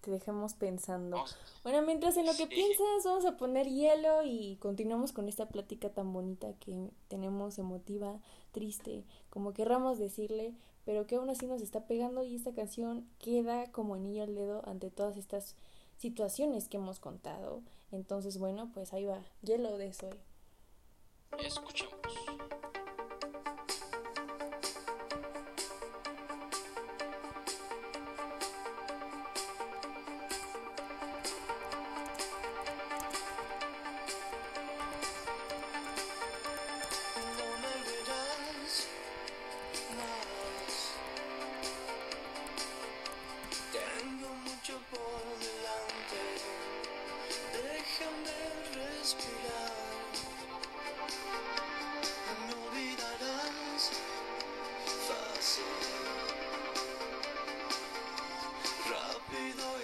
Te 0.00 0.10
dejamos 0.10 0.54
pensando. 0.54 1.24
Bueno, 1.62 1.82
mientras 1.82 2.16
en 2.16 2.26
lo 2.26 2.34
que 2.34 2.46
piensas, 2.46 3.04
vamos 3.04 3.24
a 3.24 3.36
poner 3.36 3.68
hielo 3.68 4.22
y 4.24 4.56
continuamos 4.56 5.12
con 5.12 5.28
esta 5.28 5.48
plática 5.48 5.90
tan 5.90 6.12
bonita 6.12 6.54
que 6.58 6.90
tenemos, 7.08 7.58
emotiva, 7.58 8.20
triste, 8.50 9.04
como 9.30 9.52
querramos 9.52 9.98
decirle, 9.98 10.54
pero 10.84 11.06
que 11.06 11.16
aún 11.16 11.30
así 11.30 11.46
nos 11.46 11.62
está 11.62 11.86
pegando 11.86 12.22
y 12.22 12.34
esta 12.34 12.52
canción 12.52 13.06
queda 13.18 13.70
como 13.70 13.94
anillo 13.94 14.22
al 14.24 14.34
dedo 14.34 14.62
ante 14.66 14.90
todas 14.90 15.16
estas 15.16 15.56
situaciones 15.98 16.68
que 16.68 16.78
hemos 16.78 16.98
contado. 16.98 17.62
Entonces, 17.92 18.38
bueno, 18.38 18.70
pues 18.74 18.92
ahí 18.92 19.04
va, 19.04 19.22
hielo 19.42 19.78
de 19.78 19.92
Soy. 19.92 20.18
Escuchamos. 21.38 22.31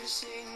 sing. 0.09 0.48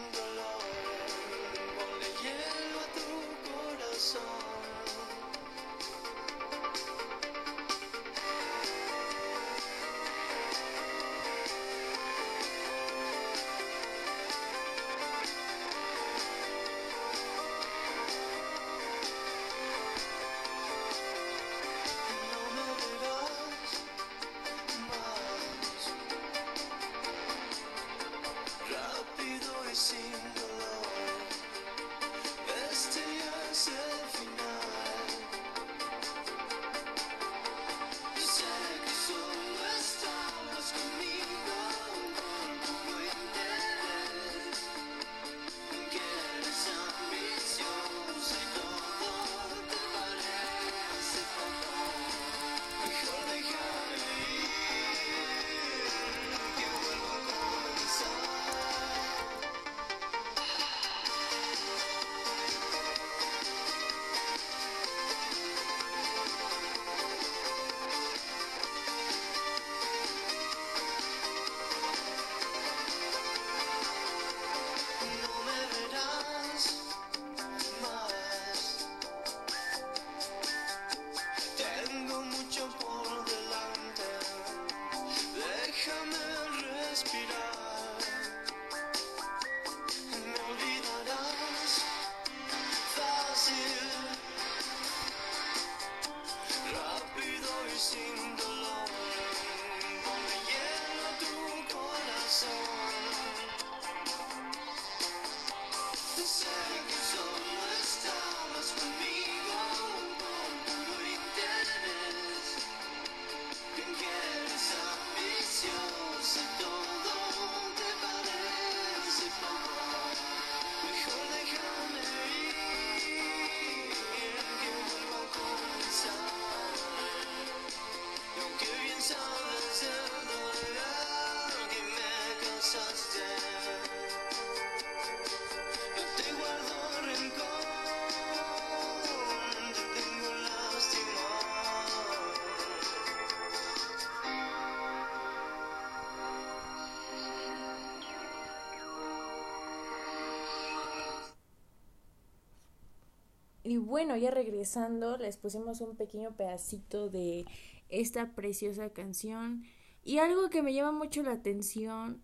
Bueno, 153.93 154.17
ya 154.17 154.31
regresando, 154.31 155.19
les 155.19 155.37
pusimos 155.37 155.83
un 155.83 155.97
pequeño 155.97 156.35
pedacito 156.35 157.11
de 157.11 157.45
esta 157.91 158.35
preciosa 158.35 158.89
canción. 158.89 159.67
Y 160.03 160.17
algo 160.17 160.49
que 160.49 160.63
me 160.63 160.73
llama 160.73 160.93
mucho 160.93 161.23
la 161.23 161.33
atención 161.33 162.23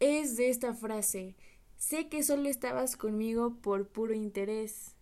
es 0.00 0.36
de 0.36 0.50
esta 0.50 0.74
frase. 0.74 1.34
Sé 1.78 2.10
que 2.10 2.22
solo 2.22 2.50
estabas 2.50 2.98
conmigo 2.98 3.56
por 3.62 3.88
puro 3.88 4.12
interés. 4.12 4.94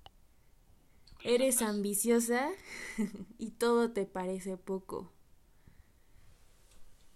Eres 1.25 1.61
ambiciosa 1.61 2.51
y 3.39 3.51
todo 3.51 3.91
te 3.91 4.07
parece 4.07 4.57
poco. 4.57 5.11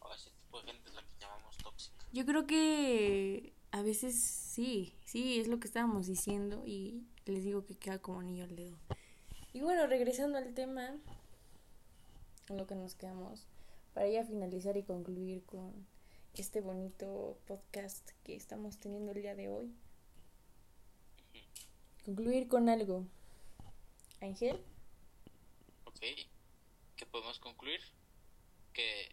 O 0.00 0.12
ese 0.12 0.30
tipo 0.30 0.60
de 0.62 0.72
gente 0.72 0.88
es 0.88 0.94
la 0.96 1.02
que 1.02 1.14
llamamos 1.20 1.56
tóxica. 1.58 2.04
Yo 2.12 2.26
creo 2.26 2.44
que 2.44 3.52
a 3.70 3.82
veces 3.82 4.20
sí, 4.20 4.96
sí, 5.04 5.38
es 5.38 5.46
lo 5.46 5.60
que 5.60 5.68
estábamos 5.68 6.08
diciendo 6.08 6.64
y 6.66 7.06
les 7.32 7.44
digo 7.44 7.64
que 7.64 7.76
queda 7.76 7.98
como 7.98 8.20
anillo 8.20 8.44
al 8.44 8.56
dedo. 8.56 8.76
Y 9.52 9.60
bueno, 9.60 9.86
regresando 9.86 10.38
al 10.38 10.52
tema, 10.54 10.96
en 12.48 12.56
lo 12.56 12.66
que 12.66 12.74
nos 12.74 12.94
quedamos, 12.94 13.46
para 13.94 14.08
ya 14.08 14.24
finalizar 14.24 14.76
y 14.76 14.82
concluir 14.82 15.44
con 15.44 15.86
este 16.34 16.60
bonito 16.60 17.38
podcast 17.46 18.10
que 18.24 18.36
estamos 18.36 18.78
teniendo 18.78 19.12
el 19.12 19.22
día 19.22 19.34
de 19.34 19.48
hoy. 19.48 19.72
Concluir 22.04 22.48
con 22.48 22.68
algo. 22.68 23.06
Ángel, 24.20 24.60
Ok, 25.84 26.00
¿qué 26.96 27.06
podemos 27.06 27.38
concluir? 27.38 27.80
Que 28.72 29.08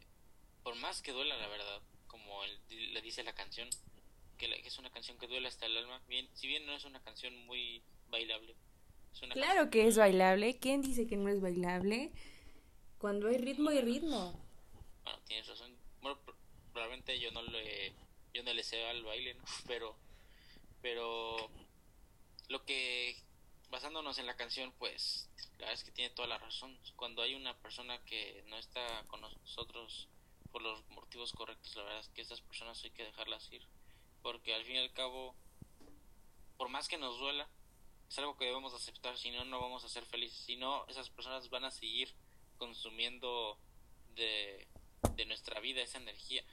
por 0.64 0.76
más 0.76 1.02
que 1.02 1.12
duela 1.12 1.36
la 1.38 1.48
verdad, 1.48 1.82
como 2.08 2.40
le 2.70 3.02
dice 3.02 3.24
la 3.24 3.34
canción, 3.34 3.68
que, 4.38 4.48
la- 4.48 4.58
que 4.62 4.68
es 4.68 4.78
una 4.80 4.92
canción 4.92 5.18
que 5.18 5.28
duele 5.28 5.48
hasta 5.48 5.66
el 5.66 5.78
alma, 5.78 6.02
bien, 6.08 6.28
si 6.34 6.48
bien 6.48 6.66
no 6.66 6.74
es 6.76 6.86
una 6.86 7.02
canción 7.04 7.36
muy 7.46 7.84
bailable, 8.16 8.56
es 9.14 9.22
una 9.22 9.34
claro 9.34 9.70
que 9.70 9.88
es 9.88 9.98
bailable. 9.98 10.58
¿Quién 10.60 10.82
dice 10.82 11.06
que 11.08 11.18
no 11.18 11.30
es 11.30 11.40
bailable? 11.42 12.12
Cuando 12.98 13.28
hay 13.28 13.38
ritmo 13.38 13.72
y 13.72 13.82
ritmo. 13.82 14.34
Bueno, 15.04 15.20
tienes 15.28 15.48
razón. 15.48 15.76
Bueno, 16.02 16.18
pr- 16.26 16.36
probablemente 16.74 17.20
yo 17.20 17.32
no 17.32 17.42
le 17.44 17.94
yo 18.34 18.44
no 18.44 18.54
le 18.54 18.64
sé 18.64 18.84
al 18.86 19.04
baile, 19.04 19.34
¿no? 19.36 19.44
Pero 19.68 19.96
pero 20.82 21.50
lo 22.50 22.64
que 22.66 23.16
basándonos 23.70 24.20
en 24.20 24.28
la 24.28 24.36
canción, 24.36 24.72
pues 24.78 25.30
la 25.58 25.66
verdad 25.68 25.74
es 25.74 25.84
que 25.84 25.92
tiene 25.92 26.14
toda 26.14 26.28
la 26.28 26.38
razón. 26.38 26.78
Cuando 26.96 27.22
hay 27.22 27.34
una 27.36 27.58
persona 27.60 27.98
que 28.06 28.44
no 28.48 28.58
está 28.58 29.04
con 29.08 29.22
nosotros 29.22 30.08
por 30.52 30.62
los 30.62 30.88
motivos 30.90 31.34
correctos, 31.34 31.76
la 31.76 31.84
verdad 31.84 32.00
es 32.02 32.10
que 32.10 32.22
estas 32.22 32.42
personas 32.42 32.82
hay 32.84 32.92
que 32.92 33.04
dejarlas 33.04 33.52
ir, 33.52 33.64
porque 34.22 34.54
al 34.54 34.64
fin 34.64 34.76
y 34.76 34.80
al 34.80 34.94
cabo 34.94 35.36
por 36.58 36.70
más 36.70 36.88
que 36.88 36.98
nos 36.98 37.18
duela, 37.20 37.50
es 38.10 38.18
algo 38.20 38.38
que 38.38 38.46
debemos 38.46 38.74
aceptar, 38.74 39.18
si 39.18 39.32
no 39.32 39.46
no 39.46 39.60
vamos 39.60 39.84
a 39.84 39.90
ser 39.90 40.06
felices, 40.06 40.38
si 40.38 40.56
no 40.56 40.86
esas 40.88 41.10
personas 41.10 41.50
van 41.50 41.66
a 41.66 41.72
seguir 41.72 42.10
consumiendo 42.58 43.58
de, 44.16 44.68
de 45.16 45.26
nuestra 45.26 45.60
vida 45.60 45.82
esa 45.82 45.98
energía. 45.98 46.44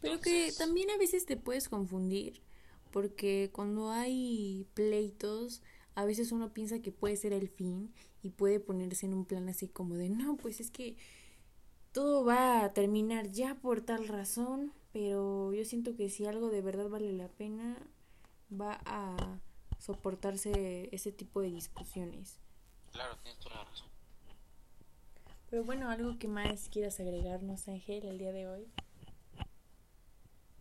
Pero 0.00 0.20
que 0.20 0.46
Entonces, 0.46 0.58
también 0.58 0.90
a 0.90 0.98
veces 0.98 1.26
te 1.26 1.36
puedes 1.36 1.68
confundir, 1.68 2.42
porque 2.92 3.50
cuando 3.52 3.90
hay 3.90 4.66
pleitos, 4.74 5.62
a 5.94 6.04
veces 6.04 6.32
uno 6.32 6.52
piensa 6.52 6.80
que 6.80 6.92
puede 6.92 7.16
ser 7.16 7.32
el 7.32 7.48
fin 7.48 7.92
y 8.22 8.30
puede 8.30 8.60
ponerse 8.60 9.06
en 9.06 9.14
un 9.14 9.24
plan 9.24 9.48
así 9.48 9.68
como 9.68 9.96
de, 9.96 10.08
no, 10.10 10.36
pues 10.36 10.60
es 10.60 10.70
que 10.70 10.96
todo 11.92 12.24
va 12.24 12.64
a 12.64 12.72
terminar 12.72 13.30
ya 13.30 13.56
por 13.56 13.80
tal 13.80 14.06
razón, 14.06 14.72
pero 14.92 15.52
yo 15.52 15.64
siento 15.64 15.96
que 15.96 16.08
si 16.10 16.26
algo 16.26 16.50
de 16.50 16.62
verdad 16.62 16.88
vale 16.88 17.12
la 17.12 17.28
pena, 17.28 17.76
va 18.48 18.80
a 18.84 19.40
soportarse 19.78 20.88
ese 20.92 21.12
tipo 21.12 21.40
de 21.40 21.50
discusiones. 21.50 22.38
Claro, 22.92 23.16
tienes 23.22 23.38
toda 23.40 23.56
la 23.56 23.64
razón. 23.64 23.88
Pero 25.50 25.64
bueno, 25.64 25.90
algo 25.90 26.18
que 26.18 26.28
más 26.28 26.68
quieras 26.68 27.00
agregarnos, 27.00 27.68
Ángel, 27.68 28.04
el 28.04 28.18
día 28.18 28.32
de 28.32 28.46
hoy. 28.46 28.68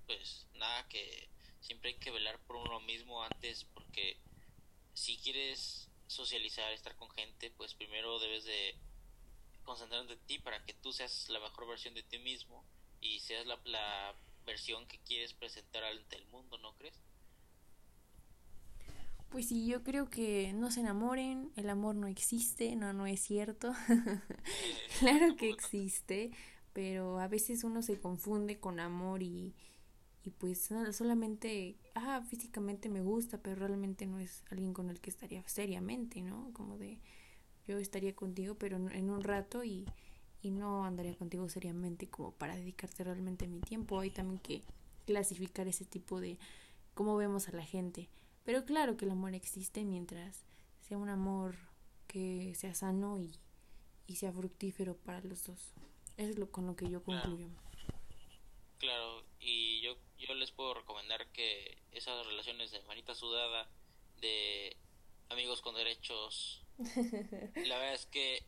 Pues 0.05 0.47
nada, 0.55 0.87
que 0.87 1.27
siempre 1.59 1.89
hay 1.89 1.97
que 1.97 2.11
velar 2.11 2.39
por 2.47 2.55
uno 2.55 2.79
mismo 2.79 3.21
antes, 3.21 3.65
porque 3.73 4.17
si 4.93 5.17
quieres 5.17 5.89
socializar, 6.07 6.71
estar 6.71 6.95
con 6.95 7.09
gente, 7.11 7.51
pues 7.51 7.73
primero 7.73 8.19
debes 8.19 8.45
de 8.45 8.75
concentrarte 9.63 10.13
en 10.13 10.19
ti 10.19 10.39
para 10.39 10.63
que 10.63 10.73
tú 10.73 10.93
seas 10.93 11.27
la 11.27 11.41
mejor 11.41 11.67
versión 11.67 11.93
de 11.93 12.03
ti 12.03 12.17
mismo 12.19 12.63
y 13.01 13.19
seas 13.19 13.45
la, 13.45 13.59
la 13.65 14.15
versión 14.45 14.87
que 14.87 14.97
quieres 14.99 15.33
presentar 15.33 15.83
ante 15.83 16.15
el 16.15 16.25
mundo, 16.27 16.57
¿no 16.59 16.73
crees? 16.77 16.95
Pues 19.29 19.47
sí, 19.49 19.67
yo 19.67 19.83
creo 19.83 20.09
que 20.09 20.53
no 20.53 20.71
se 20.71 20.79
enamoren, 20.79 21.51
el 21.57 21.69
amor 21.69 21.95
no 21.95 22.07
existe, 22.07 22.75
no, 22.75 22.93
no 22.93 23.05
es 23.07 23.19
cierto. 23.21 23.73
claro 24.99 25.35
que 25.35 25.49
existe, 25.49 26.31
pero 26.73 27.19
a 27.19 27.27
veces 27.27 27.63
uno 27.65 27.81
se 27.81 27.99
confunde 27.99 28.59
con 28.59 28.79
amor 28.79 29.21
y, 29.23 29.53
y 30.23 30.31
pues 30.31 30.69
solamente, 30.93 31.77
ah, 31.95 32.23
físicamente 32.29 32.89
me 32.89 33.01
gusta, 33.01 33.39
pero 33.39 33.55
realmente 33.57 34.07
no 34.07 34.19
es 34.19 34.43
alguien 34.51 34.73
con 34.73 34.89
el 34.89 35.01
que 35.01 35.09
estaría 35.11 35.43
seriamente, 35.47 36.21
¿no? 36.21 36.51
Como 36.53 36.77
de, 36.77 36.99
yo 37.67 37.77
estaría 37.79 38.15
contigo, 38.15 38.55
pero 38.55 38.77
en- 38.77 38.91
en 38.91 39.09
un 39.09 39.23
rato 39.23 39.63
y, 39.63 39.85
y 40.41 40.51
no 40.51 40.85
andaría 40.85 41.15
contigo 41.15 41.49
seriamente 41.49 42.07
como 42.09 42.31
para 42.31 42.55
dedicarte 42.55 43.03
realmente 43.03 43.47
mi 43.47 43.59
tiempo. 43.59 43.99
Hay 43.99 44.11
también 44.11 44.39
que 44.41 44.63
clasificar 45.05 45.67
ese 45.67 45.85
tipo 45.85 46.19
de 46.21 46.37
cómo 46.93 47.17
vemos 47.17 47.49
a 47.49 47.53
la 47.53 47.63
gente. 47.63 48.09
Pero 48.47 48.63
claro 48.63 48.95
que 48.95 49.03
el 49.03 49.11
amor 49.11 49.33
existe 49.33 49.83
mientras 49.83 50.45
sea 50.79 50.97
un 50.97 51.09
amor 51.09 51.57
que 52.07 52.55
sea 52.55 52.73
sano 52.73 53.19
y, 53.19 53.37
y 54.07 54.15
sea 54.15 54.31
fructífero 54.31 54.95
para 54.95 55.19
los 55.19 55.43
dos. 55.43 55.59
Eso 56.15 56.29
es 56.29 56.39
lo 56.39 56.49
con 56.49 56.65
lo 56.65 56.73
que 56.77 56.89
yo 56.89 57.03
Claro. 57.03 57.23
concluyo. 57.23 57.49
Claro, 58.77 59.21
y 59.41 59.81
yo, 59.81 59.97
yo 60.17 60.33
les 60.33 60.51
puedo 60.51 60.73
recomendar 60.75 61.27
que 61.33 61.77
esas 61.91 62.25
relaciones 62.25 62.71
de 62.71 62.81
manita 62.83 63.13
sudada, 63.15 63.67
de 64.21 64.77
amigos 65.27 65.59
con 65.61 65.75
derechos, 65.75 66.63
la 66.77 67.77
verdad 67.79 67.95
es 67.95 68.05
que 68.05 68.45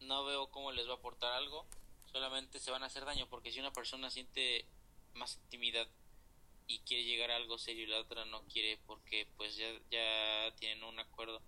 no 0.00 0.24
veo 0.24 0.50
cómo 0.50 0.72
les 0.72 0.88
va 0.88 0.94
a 0.94 0.96
aportar 0.96 1.34
algo, 1.34 1.68
solamente 2.06 2.58
se 2.58 2.72
van 2.72 2.82
a 2.82 2.86
hacer 2.86 3.04
daño, 3.04 3.28
porque 3.28 3.52
si 3.52 3.60
una 3.60 3.72
persona 3.72 4.10
siente 4.10 4.66
más 5.14 5.36
intimidad 5.44 5.86
y 6.70 6.78
quiere 6.80 7.02
llegar 7.02 7.32
a 7.32 7.36
algo 7.36 7.58
serio 7.58 7.82
y 7.82 7.88
la 7.88 7.98
otra 7.98 8.24
no 8.26 8.44
quiere 8.44 8.78
porque 8.86 9.26
pues 9.36 9.56
ya, 9.56 9.66
ya 9.90 10.54
tienen 10.54 10.84
un 10.84 11.00
acuerdo, 11.00 11.42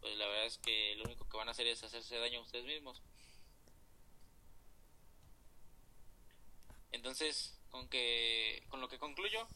pues 0.00 0.16
la 0.16 0.28
verdad 0.28 0.46
es 0.46 0.58
que 0.58 0.94
lo 0.94 1.04
único 1.06 1.28
que 1.28 1.36
van 1.36 1.48
a 1.48 1.50
hacer 1.50 1.66
es 1.66 1.82
hacerse 1.82 2.18
daño 2.18 2.38
a 2.38 2.42
ustedes 2.42 2.64
mismos. 2.64 3.02
Entonces, 6.92 7.58
con 7.70 7.88
que 7.88 8.62
con 8.68 8.80
lo 8.80 8.88
que 8.88 9.00
concluyo, 9.00 9.48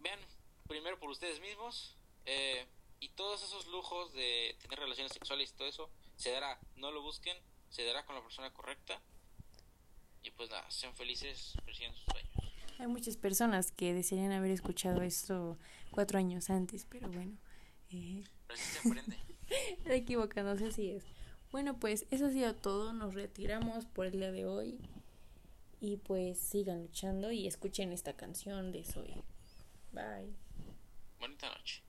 vean 0.00 0.20
primero 0.68 0.98
por 0.98 1.08
ustedes 1.08 1.40
mismos 1.40 1.96
eh, 2.26 2.66
y 3.00 3.08
todos 3.10 3.42
esos 3.42 3.68
lujos 3.68 4.12
de 4.12 4.54
tener 4.60 4.78
relaciones 4.78 5.14
sexuales 5.14 5.50
y 5.50 5.56
todo 5.56 5.68
eso 5.68 5.90
se 6.16 6.30
dará, 6.30 6.60
no 6.76 6.90
lo 6.90 7.00
busquen, 7.00 7.38
se 7.70 7.84
dará 7.84 8.04
con 8.04 8.16
la 8.16 8.22
persona 8.22 8.52
correcta 8.52 9.00
y 10.22 10.30
pues 10.32 10.50
nada, 10.50 10.70
sean 10.70 10.94
felices, 10.94 11.54
persigan 11.64 11.94
sus 11.94 12.04
sueños. 12.04 12.37
Hay 12.78 12.86
muchas 12.86 13.16
personas 13.16 13.72
que 13.72 13.92
desearían 13.92 14.32
haber 14.32 14.52
escuchado 14.52 15.02
esto 15.02 15.58
cuatro 15.90 16.18
años 16.18 16.48
antes, 16.48 16.86
pero 16.88 17.08
bueno, 17.08 17.36
eh, 17.90 18.24
Pero 18.46 18.58
sí 18.58 18.64
se 18.64 18.88
aprende. 18.88 19.16
equivocándose 19.86 20.66
así 20.66 20.90
es. 20.90 21.04
Bueno, 21.50 21.78
pues 21.78 22.06
eso 22.10 22.26
ha 22.26 22.30
sido 22.30 22.54
todo. 22.54 22.92
Nos 22.92 23.14
retiramos 23.14 23.86
por 23.86 24.06
el 24.06 24.12
día 24.12 24.32
de 24.32 24.46
hoy. 24.46 24.78
Y 25.80 25.96
pues 25.98 26.38
sigan 26.38 26.82
luchando 26.82 27.30
y 27.30 27.46
escuchen 27.46 27.92
esta 27.92 28.14
canción 28.14 28.72
de 28.72 28.84
Zoe. 28.84 29.22
Bye. 29.92 30.34
Bonita 31.20 31.48
noche. 31.48 31.87